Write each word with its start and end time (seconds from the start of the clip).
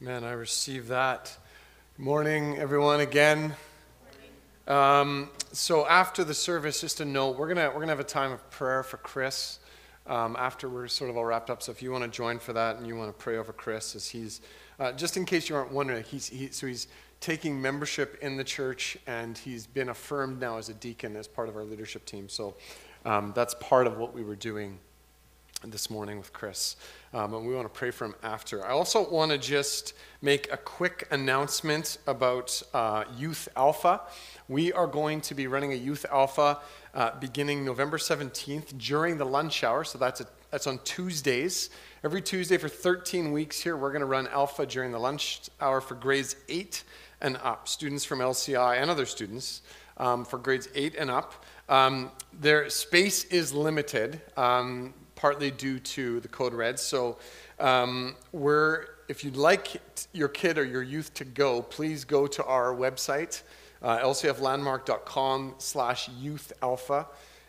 Man, 0.00 0.22
I 0.22 0.30
receive 0.30 0.86
that. 0.88 1.36
Morning, 1.96 2.56
everyone, 2.56 3.00
again. 3.00 3.56
Um, 4.68 5.28
so 5.50 5.88
after 5.88 6.22
the 6.22 6.34
service, 6.34 6.80
just 6.80 7.00
a 7.00 7.04
note, 7.04 7.36
we're 7.36 7.48
gonna 7.48 7.66
we're 7.66 7.80
gonna 7.80 7.88
have 7.88 7.98
a 7.98 8.04
time 8.04 8.30
of 8.30 8.48
prayer 8.48 8.84
for 8.84 8.98
Chris 8.98 9.58
um, 10.06 10.36
after 10.38 10.68
we're 10.68 10.86
sort 10.86 11.10
of 11.10 11.16
all 11.16 11.24
wrapped 11.24 11.50
up. 11.50 11.64
So 11.64 11.72
if 11.72 11.82
you 11.82 11.90
want 11.90 12.04
to 12.04 12.10
join 12.10 12.38
for 12.38 12.52
that 12.52 12.76
and 12.76 12.86
you 12.86 12.94
want 12.94 13.08
to 13.10 13.24
pray 13.24 13.38
over 13.38 13.52
Chris, 13.52 13.96
as 13.96 14.08
he's 14.08 14.40
uh, 14.78 14.92
just 14.92 15.16
in 15.16 15.24
case 15.24 15.48
you 15.48 15.56
aren't 15.56 15.72
wondering, 15.72 16.04
he's 16.04 16.28
he, 16.28 16.50
so 16.50 16.68
he's 16.68 16.86
taking 17.18 17.60
membership 17.60 18.18
in 18.22 18.36
the 18.36 18.44
church 18.44 18.96
and 19.08 19.36
he's 19.36 19.66
been 19.66 19.88
affirmed 19.88 20.38
now 20.38 20.58
as 20.58 20.68
a 20.68 20.74
deacon 20.74 21.16
as 21.16 21.26
part 21.26 21.48
of 21.48 21.56
our 21.56 21.64
leadership 21.64 22.04
team. 22.04 22.28
So 22.28 22.54
um, 23.04 23.32
that's 23.34 23.54
part 23.54 23.88
of 23.88 23.98
what 23.98 24.14
we 24.14 24.22
were 24.22 24.36
doing 24.36 24.78
this 25.64 25.90
morning 25.90 26.18
with 26.18 26.32
Chris. 26.32 26.76
Um, 27.12 27.34
and 27.34 27.46
we 27.46 27.54
want 27.54 27.66
to 27.66 27.76
pray 27.76 27.90
for 27.90 28.04
him 28.04 28.14
after. 28.22 28.64
I 28.64 28.70
also 28.70 29.08
want 29.10 29.32
to 29.32 29.38
just 29.38 29.94
make 30.22 30.52
a 30.52 30.56
quick 30.56 31.08
announcement 31.10 31.98
about 32.06 32.62
uh, 32.72 33.04
Youth 33.16 33.48
Alpha. 33.56 34.02
We 34.48 34.72
are 34.72 34.86
going 34.86 35.20
to 35.22 35.34
be 35.34 35.46
running 35.46 35.72
a 35.72 35.76
Youth 35.76 36.06
Alpha 36.10 36.60
uh, 36.94 37.18
beginning 37.18 37.64
November 37.64 37.98
17th 37.98 38.78
during 38.78 39.18
the 39.18 39.24
lunch 39.24 39.64
hour. 39.64 39.82
So 39.82 39.98
that's, 39.98 40.20
a, 40.20 40.26
that's 40.50 40.66
on 40.68 40.78
Tuesdays. 40.84 41.70
Every 42.04 42.22
Tuesday 42.22 42.56
for 42.56 42.68
13 42.68 43.32
weeks 43.32 43.60
here, 43.60 43.76
we're 43.76 43.90
going 43.90 44.00
to 44.00 44.06
run 44.06 44.28
Alpha 44.28 44.64
during 44.64 44.92
the 44.92 45.00
lunch 45.00 45.40
hour 45.60 45.80
for 45.80 45.96
grades 45.96 46.36
8 46.48 46.84
and 47.20 47.36
up, 47.42 47.66
students 47.66 48.04
from 48.04 48.20
LCI 48.20 48.80
and 48.80 48.90
other 48.90 49.06
students 49.06 49.62
um, 49.96 50.24
for 50.24 50.38
grades 50.38 50.68
8 50.74 50.94
and 50.96 51.10
up. 51.10 51.44
Um, 51.68 52.12
their 52.32 52.70
space 52.70 53.24
is 53.24 53.52
limited. 53.52 54.20
Um, 54.36 54.94
partly 55.18 55.50
due 55.50 55.80
to 55.80 56.20
the 56.20 56.28
code 56.28 56.54
red. 56.54 56.78
So 56.78 57.18
um, 57.58 58.14
we're, 58.30 58.84
if 59.08 59.24
you'd 59.24 59.36
like 59.36 59.82
your 60.12 60.28
kid 60.28 60.58
or 60.58 60.64
your 60.64 60.84
youth 60.84 61.12
to 61.14 61.24
go, 61.24 61.60
please 61.60 62.04
go 62.04 62.28
to 62.28 62.44
our 62.44 62.72
website, 62.72 63.42
uh, 63.82 63.98
lcflandmark.com 63.98 65.56
slash 65.58 66.08
youth 66.20 66.52
alpha 66.62 67.08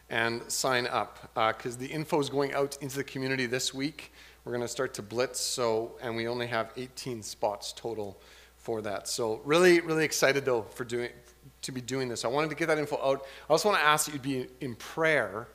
and 0.10 0.42
sign 0.52 0.88
up 0.88 1.30
because 1.36 1.76
uh, 1.76 1.80
the 1.80 1.86
info 1.86 2.20
is 2.20 2.28
going 2.28 2.54
out 2.54 2.76
into 2.82 2.98
the 2.98 3.04
community 3.04 3.46
this 3.46 3.72
week. 3.72 4.14
We're 4.44 4.54
going 4.54 4.64
to 4.64 4.68
start 4.68 4.96
to 4.96 5.04
blitz, 5.04 5.40
so 5.40 5.96
and 6.02 6.16
we 6.16 6.28
only 6.28 6.48
have 6.48 6.72
18 6.76 7.22
spots 7.22 7.72
total 7.72 8.20
for 8.58 8.82
that. 8.82 9.08
So 9.08 9.42
really, 9.46 9.80
really 9.82 10.06
excited 10.06 10.44
though 10.44 10.64
for 10.64 10.86
doing 10.86 11.10
to 11.62 11.72
be 11.72 11.82
doing 11.82 12.10
this. 12.10 12.26
I 12.26 12.30
wanted 12.30 12.50
to 12.50 12.56
get 12.56 12.68
that 12.70 12.80
info 12.80 12.96
out. 12.96 13.26
I 13.48 13.52
also 13.52 13.70
want 13.70 13.80
to 13.80 13.86
ask 13.86 14.08
that 14.08 14.14
you'd 14.14 14.24
be 14.24 14.48
in 14.60 14.74
prayer 14.74 15.48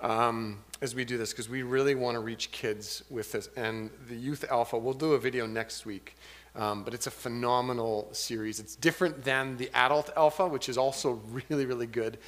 um, 0.00 0.58
as 0.82 0.94
we 0.94 1.04
do 1.04 1.16
this 1.16 1.32
because 1.32 1.48
we 1.48 1.62
really 1.62 1.94
want 1.94 2.14
to 2.14 2.20
reach 2.20 2.50
kids 2.50 3.02
with 3.10 3.32
this. 3.32 3.48
And 3.56 3.90
the 4.08 4.16
Youth 4.16 4.44
Alpha, 4.50 4.76
we'll 4.76 4.94
do 4.94 5.14
a 5.14 5.18
video 5.18 5.46
next 5.46 5.86
week, 5.86 6.16
um, 6.54 6.84
but 6.84 6.94
it's 6.94 7.06
a 7.06 7.10
phenomenal 7.10 8.08
series. 8.12 8.60
It's 8.60 8.76
different 8.76 9.24
than 9.24 9.56
the 9.56 9.70
Adult 9.74 10.10
Alpha, 10.16 10.46
which 10.46 10.68
is 10.68 10.78
also 10.78 11.12
really, 11.48 11.66
really 11.66 11.86
good. 11.86 12.18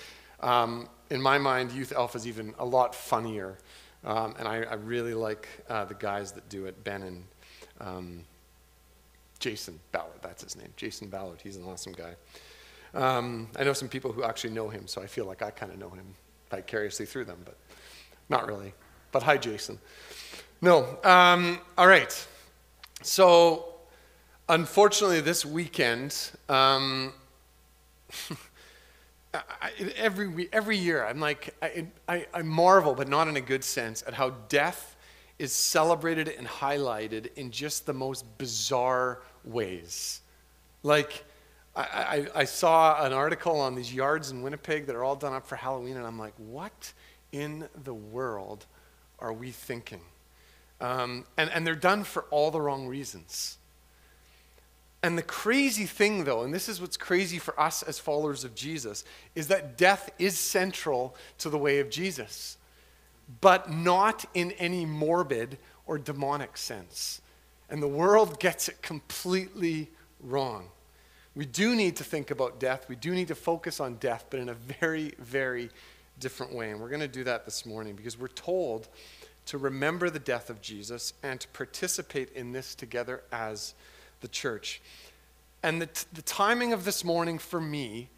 Um, 0.40 0.88
in 1.10 1.20
my 1.20 1.38
mind, 1.38 1.72
Youth 1.72 1.92
Alpha 1.92 2.16
is 2.16 2.26
even 2.26 2.54
a 2.58 2.64
lot 2.64 2.94
funnier. 2.94 3.58
Um, 4.04 4.34
and 4.38 4.46
I, 4.46 4.62
I, 4.62 4.74
really 4.74 5.12
like 5.12 5.48
uh, 5.68 5.84
the 5.84 5.94
guys 5.94 6.30
that 6.32 6.48
do 6.48 6.66
it, 6.66 6.84
Ben 6.84 7.02
and 7.02 7.24
um, 7.80 8.24
Jason 9.40 9.80
Ballard, 9.90 10.20
that's 10.22 10.44
his 10.44 10.54
name. 10.54 10.72
Jason 10.76 11.08
Ballard, 11.08 11.40
he's 11.42 11.56
an 11.56 11.64
awesome 11.64 11.94
guy. 11.94 12.14
Um, 12.94 13.48
I 13.58 13.64
know 13.64 13.72
some 13.72 13.88
people 13.88 14.12
who 14.12 14.22
actually 14.22 14.50
know 14.50 14.68
him, 14.68 14.86
so 14.86 15.02
I 15.02 15.08
feel 15.08 15.24
like 15.24 15.42
I 15.42 15.50
kind 15.50 15.72
of 15.72 15.78
know 15.78 15.90
him 15.90 16.14
vicariously 16.50 17.06
through 17.06 17.24
them, 17.24 17.38
but 17.44 17.56
not 18.28 18.46
really. 18.46 18.74
But 19.12 19.22
hi, 19.22 19.36
Jason. 19.36 19.78
No. 20.60 20.98
Um, 21.04 21.60
all 21.76 21.86
right. 21.86 22.26
So, 23.02 23.66
unfortunately, 24.48 25.20
this 25.20 25.44
weekend, 25.46 26.32
um, 26.48 27.12
I, 29.34 29.70
every, 29.96 30.48
every 30.52 30.76
year, 30.76 31.04
I'm 31.04 31.20
like, 31.20 31.54
I, 31.62 31.86
I, 32.08 32.26
I 32.34 32.42
marvel, 32.42 32.94
but 32.94 33.08
not 33.08 33.28
in 33.28 33.36
a 33.36 33.40
good 33.40 33.62
sense, 33.62 34.02
at 34.06 34.14
how 34.14 34.30
death 34.48 34.96
is 35.38 35.52
celebrated 35.52 36.28
and 36.28 36.46
highlighted 36.46 37.32
in 37.36 37.50
just 37.50 37.86
the 37.86 37.94
most 37.94 38.24
bizarre 38.38 39.22
ways. 39.44 40.20
Like, 40.82 41.24
I, 41.78 41.82
I, 41.84 42.26
I, 42.40 42.44
saw 42.44 43.04
an 43.04 43.12
article 43.12 43.60
on 43.60 43.76
these 43.76 43.94
yards 43.94 44.32
in 44.32 44.42
Winnipeg 44.42 44.86
that 44.86 44.96
are 44.96 45.04
all 45.04 45.14
done 45.14 45.32
up 45.32 45.46
for 45.46 45.54
Halloween, 45.54 45.96
and 45.96 46.04
I'm 46.04 46.18
like, 46.18 46.34
what 46.36 46.92
in 47.30 47.68
the 47.84 47.94
world 47.94 48.66
are 49.20 49.32
we 49.32 49.52
thinking? 49.52 50.00
Um, 50.80 51.24
and, 51.36 51.48
and 51.50 51.64
they're 51.64 51.76
done 51.76 52.02
for 52.02 52.24
all 52.30 52.50
the 52.50 52.60
wrong 52.60 52.88
reasons. 52.88 53.58
And 55.04 55.16
the 55.16 55.22
crazy 55.22 55.86
thing, 55.86 56.24
though, 56.24 56.42
and 56.42 56.52
this 56.52 56.68
is 56.68 56.80
what's 56.80 56.96
crazy 56.96 57.38
for 57.38 57.58
us 57.60 57.84
as 57.84 58.00
followers 58.00 58.42
of 58.42 58.56
Jesus, 58.56 59.04
is 59.36 59.46
that 59.46 59.78
death 59.78 60.10
is 60.18 60.36
central 60.36 61.14
to 61.38 61.48
the 61.48 61.58
way 61.58 61.78
of 61.78 61.90
Jesus, 61.90 62.56
but 63.40 63.70
not 63.70 64.24
in 64.34 64.50
any 64.52 64.84
morbid 64.84 65.58
or 65.86 65.96
demonic 65.96 66.56
sense. 66.56 67.20
And 67.70 67.80
the 67.80 67.88
world 67.88 68.40
gets 68.40 68.68
it 68.68 68.82
completely 68.82 69.90
wrong. 70.20 70.70
We 71.38 71.46
do 71.46 71.76
need 71.76 71.94
to 71.98 72.02
think 72.02 72.32
about 72.32 72.58
death. 72.58 72.88
We 72.88 72.96
do 72.96 73.14
need 73.14 73.28
to 73.28 73.36
focus 73.36 73.78
on 73.78 73.94
death, 73.98 74.26
but 74.28 74.40
in 74.40 74.48
a 74.48 74.54
very, 74.54 75.14
very 75.20 75.70
different 76.18 76.52
way. 76.52 76.72
And 76.72 76.80
we're 76.80 76.88
going 76.88 76.98
to 76.98 77.06
do 77.06 77.22
that 77.22 77.44
this 77.44 77.64
morning 77.64 77.94
because 77.94 78.18
we're 78.18 78.26
told 78.26 78.88
to 79.46 79.56
remember 79.56 80.10
the 80.10 80.18
death 80.18 80.50
of 80.50 80.60
Jesus 80.60 81.12
and 81.22 81.38
to 81.38 81.46
participate 81.50 82.32
in 82.32 82.50
this 82.50 82.74
together 82.74 83.22
as 83.30 83.74
the 84.20 84.26
church. 84.26 84.82
And 85.62 85.80
the, 85.80 85.86
t- 85.86 86.06
the 86.12 86.22
timing 86.22 86.72
of 86.72 86.84
this 86.84 87.04
morning 87.04 87.38
for 87.38 87.60
me 87.60 88.08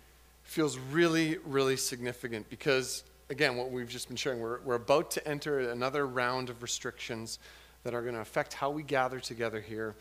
feels 0.43 0.79
really, 0.79 1.37
really 1.45 1.77
significant 1.77 2.49
because, 2.49 3.05
again, 3.29 3.55
what 3.55 3.71
we've 3.71 3.87
just 3.87 4.09
been 4.09 4.17
sharing, 4.17 4.41
we're, 4.41 4.61
we're 4.63 4.77
about 4.77 5.11
to 5.11 5.29
enter 5.29 5.59
another 5.59 6.07
round 6.07 6.49
of 6.49 6.63
restrictions 6.63 7.39
that 7.85 7.93
are 7.93 8.01
going 8.01 8.15
to 8.15 8.23
affect 8.23 8.55
how 8.55 8.71
we 8.71 8.83
gather 8.83 9.21
together 9.21 9.61
here. 9.61 9.95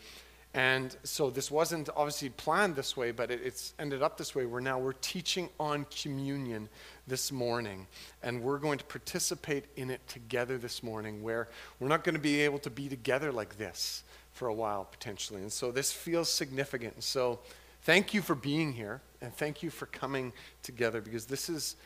And 0.52 0.96
so 1.04 1.30
this 1.30 1.48
wasn't 1.48 1.88
obviously 1.94 2.30
planned 2.30 2.74
this 2.74 2.96
way, 2.96 3.12
but 3.12 3.30
it, 3.30 3.40
it's 3.44 3.72
ended 3.78 4.02
up 4.02 4.18
this 4.18 4.34
way 4.34 4.46
where 4.46 4.60
now 4.60 4.80
we're 4.80 4.94
teaching 4.94 5.48
on 5.60 5.86
communion 6.02 6.68
this 7.06 7.30
morning. 7.30 7.86
And 8.22 8.42
we're 8.42 8.58
going 8.58 8.78
to 8.78 8.84
participate 8.84 9.66
in 9.76 9.90
it 9.90 10.06
together 10.08 10.58
this 10.58 10.82
morning, 10.82 11.22
where 11.22 11.48
we're 11.78 11.88
not 11.88 12.02
going 12.02 12.16
to 12.16 12.20
be 12.20 12.40
able 12.40 12.58
to 12.60 12.70
be 12.70 12.88
together 12.88 13.30
like 13.30 13.58
this 13.58 14.02
for 14.32 14.48
a 14.48 14.54
while 14.54 14.84
potentially. 14.84 15.40
And 15.40 15.52
so 15.52 15.70
this 15.70 15.92
feels 15.92 16.28
significant. 16.28 16.94
And 16.94 17.04
so 17.04 17.38
thank 17.82 18.12
you 18.12 18.20
for 18.20 18.34
being 18.34 18.72
here, 18.72 19.02
and 19.20 19.32
thank 19.32 19.62
you 19.62 19.70
for 19.70 19.86
coming 19.86 20.32
together 20.62 21.00
because 21.00 21.26
this 21.26 21.48
is. 21.48 21.76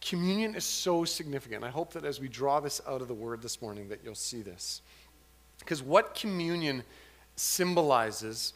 Communion 0.00 0.56
is 0.56 0.64
so 0.64 1.04
significant. 1.04 1.62
I 1.62 1.70
hope 1.70 1.92
that 1.92 2.04
as 2.04 2.18
we 2.18 2.26
draw 2.26 2.58
this 2.58 2.80
out 2.88 3.02
of 3.02 3.06
the 3.06 3.14
word 3.14 3.40
this 3.40 3.62
morning 3.62 3.88
that 3.90 4.00
you'll 4.02 4.16
see 4.16 4.42
this. 4.42 4.82
Because 5.60 5.80
what 5.80 6.16
communion 6.16 6.82
symbolizes 7.36 8.54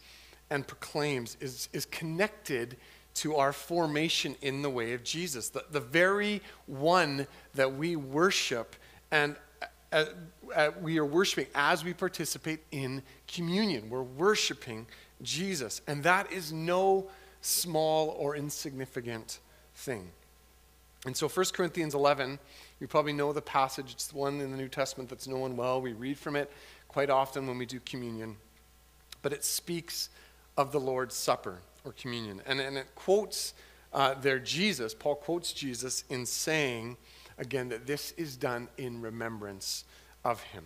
and 0.50 0.66
proclaims 0.66 1.36
is, 1.40 1.68
is 1.72 1.86
connected 1.86 2.76
to 3.14 3.36
our 3.36 3.52
formation 3.52 4.36
in 4.42 4.60
the 4.62 4.68
way 4.68 4.92
of 4.92 5.02
Jesus, 5.02 5.48
the, 5.48 5.64
the 5.70 5.80
very 5.80 6.42
one 6.66 7.26
that 7.54 7.74
we 7.74 7.96
worship 7.96 8.76
and 9.10 9.36
uh, 9.92 10.04
uh, 10.54 10.70
we 10.82 10.98
are 10.98 11.04
worshiping 11.04 11.46
as 11.54 11.84
we 11.84 11.94
participate 11.94 12.60
in 12.72 13.02
communion. 13.28 13.88
We're 13.88 14.02
worshiping 14.02 14.86
Jesus, 15.22 15.80
and 15.86 16.02
that 16.02 16.30
is 16.30 16.52
no 16.52 17.08
small 17.40 18.10
or 18.18 18.36
insignificant 18.36 19.38
thing. 19.76 20.10
And 21.06 21.16
so 21.16 21.28
1 21.28 21.46
Corinthians 21.52 21.94
11, 21.94 22.38
you 22.80 22.88
probably 22.88 23.12
know 23.12 23.32
the 23.32 23.40
passage. 23.40 23.92
It's 23.92 24.08
the 24.08 24.18
one 24.18 24.40
in 24.40 24.50
the 24.50 24.56
New 24.56 24.68
Testament 24.68 25.08
that's 25.08 25.28
known 25.28 25.56
well. 25.56 25.80
We 25.80 25.92
read 25.92 26.18
from 26.18 26.34
it 26.34 26.50
quite 26.88 27.08
often 27.08 27.46
when 27.46 27.56
we 27.56 27.64
do 27.64 27.78
communion 27.80 28.36
but 29.26 29.32
it 29.32 29.42
speaks 29.42 30.08
of 30.56 30.70
the 30.70 30.78
Lord's 30.78 31.16
Supper 31.16 31.58
or 31.84 31.90
communion. 31.90 32.40
And, 32.46 32.60
and 32.60 32.76
it 32.78 32.86
quotes 32.94 33.54
uh, 33.92 34.14
there 34.14 34.38
Jesus, 34.38 34.94
Paul 34.94 35.16
quotes 35.16 35.52
Jesus 35.52 36.04
in 36.08 36.24
saying, 36.24 36.96
again, 37.36 37.68
that 37.70 37.88
this 37.88 38.12
is 38.12 38.36
done 38.36 38.68
in 38.78 39.00
remembrance 39.00 39.84
of 40.24 40.40
him. 40.42 40.62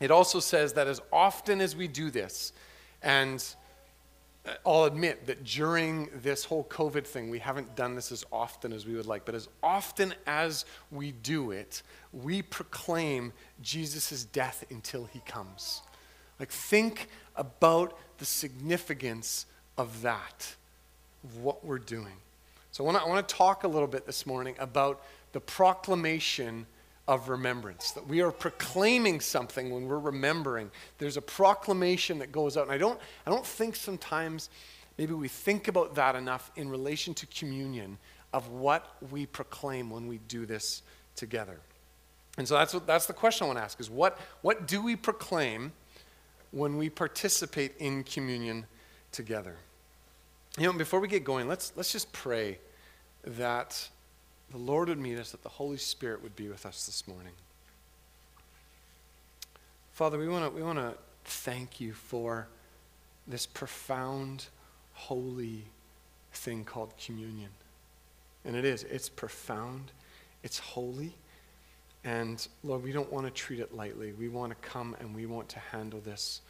It 0.00 0.10
also 0.10 0.40
says 0.40 0.72
that 0.72 0.88
as 0.88 1.00
often 1.12 1.60
as 1.60 1.76
we 1.76 1.86
do 1.86 2.10
this, 2.10 2.52
and 3.00 3.44
I'll 4.66 4.86
admit 4.86 5.28
that 5.28 5.44
during 5.44 6.08
this 6.20 6.44
whole 6.44 6.64
COVID 6.64 7.06
thing, 7.06 7.30
we 7.30 7.38
haven't 7.38 7.76
done 7.76 7.94
this 7.94 8.10
as 8.10 8.24
often 8.32 8.72
as 8.72 8.86
we 8.86 8.96
would 8.96 9.06
like, 9.06 9.24
but 9.24 9.36
as 9.36 9.48
often 9.62 10.14
as 10.26 10.64
we 10.90 11.12
do 11.12 11.52
it, 11.52 11.84
we 12.12 12.42
proclaim 12.42 13.32
Jesus' 13.62 14.24
death 14.24 14.64
until 14.68 15.04
he 15.04 15.20
comes. 15.20 15.82
Like, 16.38 16.50
think 16.52 17.08
about 17.38 17.98
the 18.18 18.24
significance 18.24 19.46
of 19.78 20.02
that, 20.02 20.54
of 21.24 21.38
what 21.38 21.64
we're 21.64 21.78
doing. 21.78 22.14
So, 22.72 22.86
I 22.86 23.06
want 23.06 23.26
to 23.26 23.34
talk 23.34 23.64
a 23.64 23.68
little 23.68 23.88
bit 23.88 24.04
this 24.04 24.26
morning 24.26 24.54
about 24.58 25.02
the 25.32 25.40
proclamation 25.40 26.66
of 27.08 27.30
remembrance, 27.30 27.92
that 27.92 28.06
we 28.06 28.20
are 28.20 28.30
proclaiming 28.30 29.20
something 29.20 29.70
when 29.70 29.88
we're 29.88 29.98
remembering. 29.98 30.70
There's 30.98 31.16
a 31.16 31.22
proclamation 31.22 32.18
that 32.18 32.30
goes 32.30 32.58
out. 32.58 32.64
And 32.64 32.72
I 32.72 32.76
don't, 32.76 33.00
I 33.26 33.30
don't 33.30 33.46
think 33.46 33.76
sometimes 33.76 34.50
maybe 34.98 35.14
we 35.14 35.26
think 35.26 35.68
about 35.68 35.94
that 35.94 36.14
enough 36.14 36.50
in 36.54 36.68
relation 36.68 37.14
to 37.14 37.26
communion 37.28 37.96
of 38.34 38.50
what 38.50 38.94
we 39.10 39.24
proclaim 39.24 39.88
when 39.88 40.06
we 40.06 40.18
do 40.28 40.44
this 40.44 40.82
together. 41.16 41.58
And 42.36 42.46
so 42.46 42.54
that's, 42.54 42.74
what, 42.74 42.86
that's 42.86 43.06
the 43.06 43.14
question 43.14 43.44
I 43.44 43.46
want 43.48 43.58
to 43.58 43.64
ask 43.64 43.80
is 43.80 43.88
what, 43.88 44.18
what 44.42 44.68
do 44.68 44.82
we 44.82 44.94
proclaim 44.94 45.72
when 46.50 46.76
we 46.76 46.90
participate 46.90 47.72
in 47.78 48.04
communion 48.04 48.66
together? 49.12 49.56
You 50.58 50.64
know, 50.64 50.72
before 50.72 51.00
we 51.00 51.08
get 51.08 51.24
going, 51.24 51.48
let's, 51.48 51.72
let's 51.76 51.92
just 51.92 52.12
pray 52.12 52.58
that 53.24 53.88
the 54.50 54.58
Lord 54.58 54.88
would 54.88 54.98
meet 54.98 55.18
us, 55.18 55.30
that 55.32 55.42
the 55.42 55.48
Holy 55.48 55.76
Spirit 55.76 56.22
would 56.22 56.34
be 56.34 56.48
with 56.48 56.64
us 56.64 56.86
this 56.86 57.06
morning. 57.06 57.32
Father, 59.92 60.16
we 60.16 60.28
want 60.28 60.44
to 60.44 60.56
we 60.56 60.62
want 60.62 60.78
to 60.78 60.94
thank 61.24 61.80
you 61.80 61.92
for 61.92 62.46
this 63.26 63.46
profound, 63.46 64.46
holy 64.94 65.64
thing 66.32 66.64
called 66.64 66.92
communion. 67.04 67.50
And 68.44 68.54
it 68.54 68.64
is, 68.64 68.84
it's 68.84 69.08
profound, 69.08 69.90
it's 70.42 70.58
holy. 70.58 71.14
And 72.04 72.46
Lord, 72.62 72.82
we 72.82 72.92
don't 72.92 73.12
want 73.12 73.26
to 73.26 73.32
treat 73.32 73.60
it 73.60 73.74
lightly. 73.74 74.12
We 74.12 74.28
want 74.28 74.50
to 74.50 74.68
come 74.68 74.96
and 75.00 75.14
we 75.14 75.26
want 75.26 75.48
to 75.50 75.58
handle 75.58 76.00
this 76.00 76.40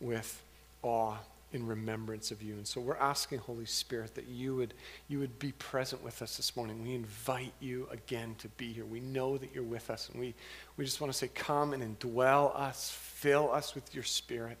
with 0.00 0.42
awe 0.82 1.16
in 1.52 1.66
remembrance 1.66 2.30
of 2.30 2.42
you. 2.42 2.54
And 2.54 2.66
so 2.66 2.80
we're 2.80 2.96
asking, 2.96 3.38
Holy 3.38 3.64
Spirit, 3.64 4.14
that 4.16 4.28
you 4.28 4.54
would, 4.56 4.74
you 5.08 5.18
would 5.18 5.38
be 5.38 5.52
present 5.52 6.04
with 6.04 6.20
us 6.20 6.36
this 6.36 6.54
morning. 6.56 6.82
We 6.82 6.94
invite 6.94 7.54
you 7.60 7.88
again 7.90 8.34
to 8.38 8.48
be 8.48 8.72
here. 8.72 8.84
We 8.84 9.00
know 9.00 9.38
that 9.38 9.54
you're 9.54 9.64
with 9.64 9.88
us, 9.88 10.10
and 10.10 10.20
we, 10.20 10.34
we 10.76 10.84
just 10.84 11.00
want 11.00 11.12
to 11.12 11.18
say, 11.18 11.28
Come 11.34 11.72
and 11.72 11.82
indwell 11.82 12.54
us, 12.58 12.90
fill 12.90 13.50
us 13.50 13.74
with 13.74 13.94
your 13.94 14.04
Spirit. 14.04 14.58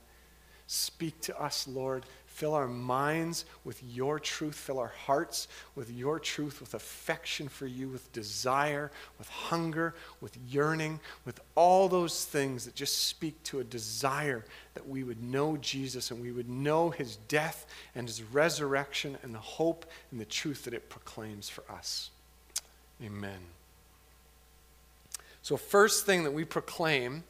Speak 0.66 1.20
to 1.22 1.38
us, 1.40 1.68
Lord. 1.68 2.04
Fill 2.38 2.54
our 2.54 2.68
minds 2.68 3.46
with 3.64 3.82
your 3.82 4.20
truth. 4.20 4.54
Fill 4.54 4.78
our 4.78 4.92
hearts 5.06 5.48
with 5.74 5.90
your 5.90 6.20
truth, 6.20 6.60
with 6.60 6.72
affection 6.72 7.48
for 7.48 7.66
you, 7.66 7.88
with 7.88 8.12
desire, 8.12 8.92
with 9.18 9.28
hunger, 9.28 9.92
with 10.20 10.38
yearning, 10.48 11.00
with 11.24 11.40
all 11.56 11.88
those 11.88 12.24
things 12.24 12.64
that 12.64 12.76
just 12.76 13.08
speak 13.08 13.42
to 13.42 13.58
a 13.58 13.64
desire 13.64 14.44
that 14.74 14.88
we 14.88 15.02
would 15.02 15.20
know 15.20 15.56
Jesus 15.56 16.12
and 16.12 16.22
we 16.22 16.30
would 16.30 16.48
know 16.48 16.90
his 16.90 17.16
death 17.26 17.66
and 17.96 18.06
his 18.06 18.22
resurrection 18.22 19.18
and 19.24 19.34
the 19.34 19.40
hope 19.40 19.84
and 20.12 20.20
the 20.20 20.24
truth 20.24 20.62
that 20.62 20.74
it 20.74 20.88
proclaims 20.88 21.48
for 21.48 21.64
us. 21.68 22.10
Amen. 23.04 23.40
So, 25.42 25.56
first 25.56 26.06
thing 26.06 26.22
that 26.22 26.32
we 26.32 26.44
proclaim 26.44 27.24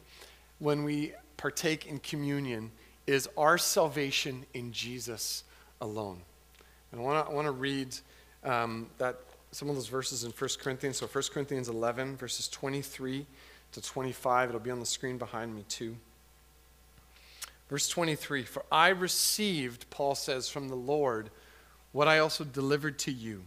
when 0.59 0.83
we 0.83 1.13
partake 1.35 1.87
in 1.87 1.97
communion 1.97 2.69
is 3.09 3.27
our 3.35 3.57
salvation 3.57 4.45
in 4.53 4.71
Jesus 4.71 5.43
alone. 5.81 6.21
And 6.91 7.01
I 7.01 7.03
want 7.03 7.45
to 7.47 7.51
read 7.51 7.95
um, 8.43 8.85
that 8.99 9.19
some 9.51 9.67
of 9.67 9.73
those 9.73 9.87
verses 9.87 10.23
in 10.23 10.29
1 10.29 10.49
Corinthians. 10.61 10.97
So 10.97 11.07
1 11.07 11.23
Corinthians 11.33 11.69
11, 11.69 12.17
verses 12.17 12.47
23 12.47 13.25
to 13.71 13.81
25. 13.81 14.49
It'll 14.49 14.61
be 14.61 14.69
on 14.69 14.79
the 14.79 14.85
screen 14.85 15.17
behind 15.17 15.55
me 15.55 15.65
too. 15.67 15.95
Verse 17.67 17.89
23 17.89 18.43
For 18.43 18.63
I 18.71 18.89
received, 18.89 19.89
Paul 19.89 20.13
says, 20.13 20.47
from 20.47 20.69
the 20.69 20.75
Lord 20.75 21.31
what 21.91 22.07
I 22.07 22.19
also 22.19 22.43
delivered 22.43 22.99
to 22.99 23.11
you 23.11 23.41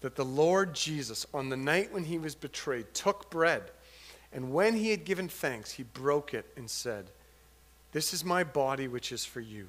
that 0.00 0.16
the 0.16 0.24
Lord 0.24 0.72
Jesus, 0.72 1.26
on 1.34 1.50
the 1.50 1.56
night 1.58 1.92
when 1.92 2.04
he 2.04 2.16
was 2.16 2.34
betrayed, 2.34 2.86
took 2.94 3.28
bread, 3.28 3.64
and 4.32 4.54
when 4.54 4.74
he 4.74 4.90
had 4.90 5.04
given 5.04 5.28
thanks, 5.28 5.72
he 5.72 5.82
broke 5.82 6.32
it 6.32 6.46
and 6.56 6.70
said, 6.70 7.10
this 7.92 8.14
is 8.14 8.24
my 8.24 8.44
body, 8.44 8.88
which 8.88 9.12
is 9.12 9.24
for 9.24 9.40
you. 9.40 9.68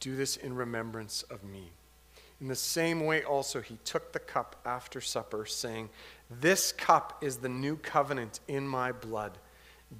Do 0.00 0.16
this 0.16 0.36
in 0.36 0.54
remembrance 0.54 1.22
of 1.24 1.44
me. 1.44 1.70
In 2.40 2.48
the 2.48 2.56
same 2.56 3.04
way, 3.04 3.22
also, 3.22 3.60
he 3.60 3.76
took 3.84 4.12
the 4.12 4.18
cup 4.18 4.56
after 4.64 5.00
supper, 5.00 5.44
saying, 5.44 5.90
This 6.30 6.72
cup 6.72 7.22
is 7.22 7.36
the 7.36 7.50
new 7.50 7.76
covenant 7.76 8.40
in 8.48 8.66
my 8.66 8.92
blood. 8.92 9.36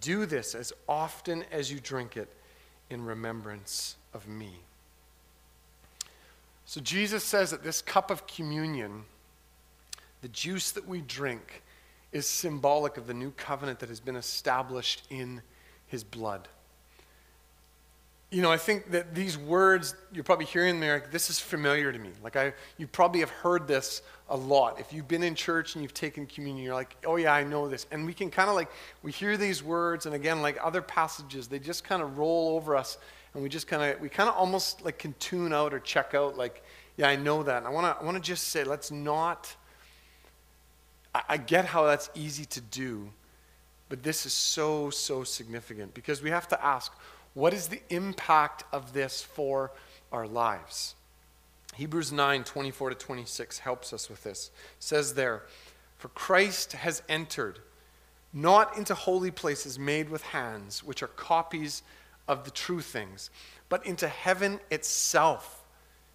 Do 0.01 0.25
this 0.25 0.55
as 0.55 0.73
often 0.89 1.45
as 1.53 1.71
you 1.71 1.81
drink 1.81 2.17
it 2.17 2.35
in 2.89 3.05
remembrance 3.05 3.97
of 4.15 4.27
me. 4.27 4.53
So, 6.65 6.81
Jesus 6.81 7.25
says 7.25 7.51
that 7.51 7.63
this 7.63 7.83
cup 7.83 8.11
of 8.11 8.27
communion, 8.27 9.05
the 10.23 10.29
juice 10.29 10.71
that 10.71 10.89
we 10.89 11.03
drink, 11.03 11.63
is 12.11 12.27
symbolic 12.27 12.97
of 12.97 13.07
the 13.07 13.15
new 13.15 13.33
covenant 13.33 13.81
that 13.81 13.91
has 13.91 14.01
been 14.01 14.17
established 14.17 15.03
in 15.11 15.43
his 15.89 16.05
blood 16.05 16.49
you 18.31 18.43
know, 18.43 18.53
I 18.53 18.59
think 18.59 18.93
that 18.93 19.13
these 19.15 19.37
words 19.37 19.97
you're 20.13 20.23
probably 20.23 20.47
hearing 20.47 20.79
there, 20.79 20.95
like, 20.95 21.11
this 21.11 21.31
is 21.31 21.41
familiar 21.41 21.91
to 21.91 21.99
me. 21.99 22.11
Like 22.23 22.37
I, 22.37 22.53
you 22.79 22.87
probably 22.87 23.21
have 23.21 23.31
heard 23.31 23.67
this 23.67 24.03
a 24.29 24.37
lot. 24.37 24.79
If 24.79 24.93
you've 24.93 25.09
been 25.09 25.25
in 25.25 25.35
church 25.35 25.75
and 25.75 25.83
you've 25.83 25.95
taken 25.95 26.27
communion, 26.27 26.65
you're 26.65 26.75
like, 26.75 26.97
oh 27.05 27.17
yeah, 27.17 27.35
I 27.35 27.43
know 27.43 27.69
this. 27.69 27.87
And 27.91 28.07
we 28.07 28.15
can 28.15 28.31
kind 28.31 28.49
of 28.49 28.55
like, 28.55 28.71
we 29.03 29.11
hear 29.11 29.37
these 29.37 29.65
words, 29.65 30.07
and 30.07 30.15
again, 30.15 30.43
like 30.43 30.59
other 30.63 30.81
passages, 30.81 31.49
they 31.49 31.59
just 31.59 31.83
kind 31.83 32.03
of 32.03 32.19
roll 32.19 32.55
over 32.55 32.77
us, 32.77 32.99
and 33.35 33.43
we 33.43 33.49
just 33.49 33.67
kind 33.67 33.83
of, 33.83 34.01
we 34.01 34.09
kind 34.09 34.29
of 34.29 34.37
almost 34.37 34.85
like 34.85 34.99
can 34.99 35.15
tune 35.19 35.53
out 35.53 35.75
or 35.75 35.81
check 35.81 36.15
out, 36.15 36.39
like, 36.39 36.63
yeah, 36.97 37.09
I 37.09 37.17
know 37.17 37.43
that. 37.43 37.59
And 37.59 37.67
I 37.67 37.71
want 37.71 37.87
to, 37.87 38.01
I 38.01 38.05
want 38.05 38.17
to 38.17 38.23
just 38.23 38.49
say, 38.49 38.63
let's 38.63 38.93
not. 38.93 39.53
I, 41.13 41.23
I 41.31 41.37
get 41.37 41.65
how 41.65 41.85
that's 41.85 42.11
easy 42.15 42.45
to 42.45 42.61
do, 42.61 43.11
but 43.89 44.05
this 44.05 44.25
is 44.25 44.33
so, 44.33 44.91
so 44.91 45.25
significant 45.25 45.95
because 45.95 46.23
we 46.23 46.31
have 46.31 46.47
to 46.49 46.65
ask 46.65 46.93
what 47.35 47.55
is 47.55 47.69
the 47.69 47.83
impact 47.91 48.65
of 48.73 48.93
this 48.93 49.23
for 49.23 49.73
our 50.13 50.27
lives? 50.27 50.95
Hebrews 51.75 52.13
9 52.13 52.45
24 52.45 52.91
to 52.91 52.97
26 52.97 53.59
helps 53.61 53.93
us 53.93 54.11
with 54.11 54.25
this. 54.25 54.51
It 54.79 54.83
says 54.83 55.15
there, 55.15 55.43
For 55.97 56.09
Christ 56.09 56.73
has 56.73 57.03
entered 57.09 57.61
not 58.33 58.77
into 58.77 58.95
holy 58.95 59.31
places 59.31 59.79
made 59.79 60.09
with 60.09 60.23
hands, 60.23 60.85
which 60.85 61.03
are 61.03 61.09
copies 61.09 61.83
of 62.29 62.45
the 62.45 62.51
true 62.51 62.81
things, 62.81 63.31
but 63.69 63.85
into 63.85 64.09
heaven 64.09 64.61
itself, 64.71 65.65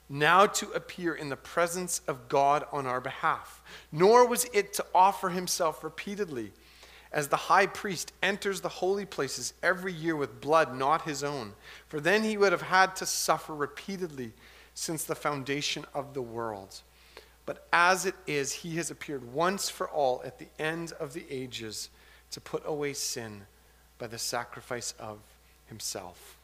now 0.08 0.46
to 0.46 0.70
appear 0.72 1.14
in 1.14 1.30
the 1.30 1.36
presence 1.36 2.02
of 2.08 2.30
God 2.30 2.66
on 2.72 2.86
our 2.86 3.02
behalf. 3.02 3.62
Nor 3.92 4.28
was 4.28 4.46
it 4.54 4.74
to 4.74 4.86
offer 4.94 5.30
himself 5.30 5.84
repeatedly 5.84 6.52
as 7.16 7.30
the 7.30 7.38
high 7.38 7.66
priest 7.66 8.12
enters 8.22 8.60
the 8.60 8.70
holy 8.70 9.06
places 9.06 9.54
every 9.64 9.94
year 9.94 10.18
with 10.18 10.42
blood 10.42 10.76
not 10.76 11.04
his 11.04 11.24
own. 11.24 11.54
For 11.88 12.02
then 12.02 12.24
he 12.24 12.38
would 12.38 12.52
have 12.52 12.62
had 12.62 12.94
to 12.98 13.06
suffer 13.06 13.56
repeatedly 13.56 14.34
since 14.74 15.06
the 15.06 15.16
foundation 15.16 15.86
of 15.94 16.14
the 16.14 16.22
world. 16.22 16.82
But 17.46 17.66
as 17.72 18.06
it 18.06 18.16
is, 18.28 18.52
he 18.52 18.76
has 18.76 18.92
appeared 18.92 19.34
once 19.34 19.70
for 19.70 19.88
all 19.90 20.22
at 20.26 20.40
the 20.40 20.48
end 20.60 20.92
of 21.00 21.14
the 21.14 21.26
ages 21.30 21.90
to 22.32 22.42
put 22.42 22.64
away 22.66 22.92
sin 22.92 23.44
by 23.98 24.08
the 24.08 24.18
sacrifice 24.18 24.94
of 25.00 25.20
himself. 25.68 26.36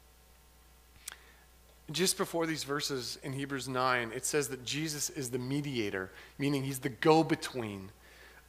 Just 1.91 2.17
before 2.17 2.45
these 2.45 2.63
verses 2.63 3.19
in 3.23 3.33
Hebrews 3.33 3.67
9, 3.67 4.13
it 4.15 4.25
says 4.25 4.47
that 4.47 4.63
Jesus 4.63 5.09
is 5.09 5.31
the 5.31 5.39
mediator, 5.39 6.11
meaning 6.37 6.63
he's 6.63 6.79
the 6.79 6.87
go 6.87 7.25
between 7.25 7.89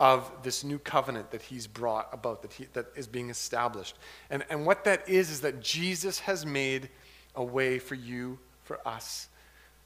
of 0.01 0.31
this 0.43 0.65
new 0.65 0.79
covenant 0.79 1.31
that 1.31 1.43
he's 1.43 1.67
brought 1.67 2.09
about, 2.13 2.43
that, 2.43 2.53
he, 2.53 2.67
that 2.73 2.87
is 2.97 3.07
being 3.07 3.31
established. 3.31 3.97
And, 4.31 4.45
and 4.51 4.67
what 4.67 4.85
that 4.85 5.09
is, 5.09 5.31
is 5.31 5.41
that 5.43 5.61
Jesus 5.61 6.19
has 6.21 6.45
made 6.45 6.89
a 7.37 7.45
way 7.45 7.79
for 7.79 7.95
you, 7.95 8.39
for 8.65 8.81
us, 8.87 9.29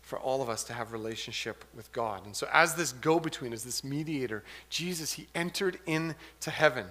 for 0.00 0.18
all 0.18 0.40
of 0.40 0.48
us 0.48 0.64
to 0.64 0.72
have 0.72 0.92
relationship 0.92 1.64
with 1.74 1.92
God. 1.92 2.24
And 2.24 2.34
so 2.34 2.48
as 2.52 2.74
this 2.74 2.92
go-between, 2.92 3.52
as 3.52 3.64
this 3.64 3.84
mediator, 3.84 4.42
Jesus, 4.70 5.12
he 5.12 5.26
entered 5.34 5.78
into 5.86 6.50
heaven. 6.50 6.86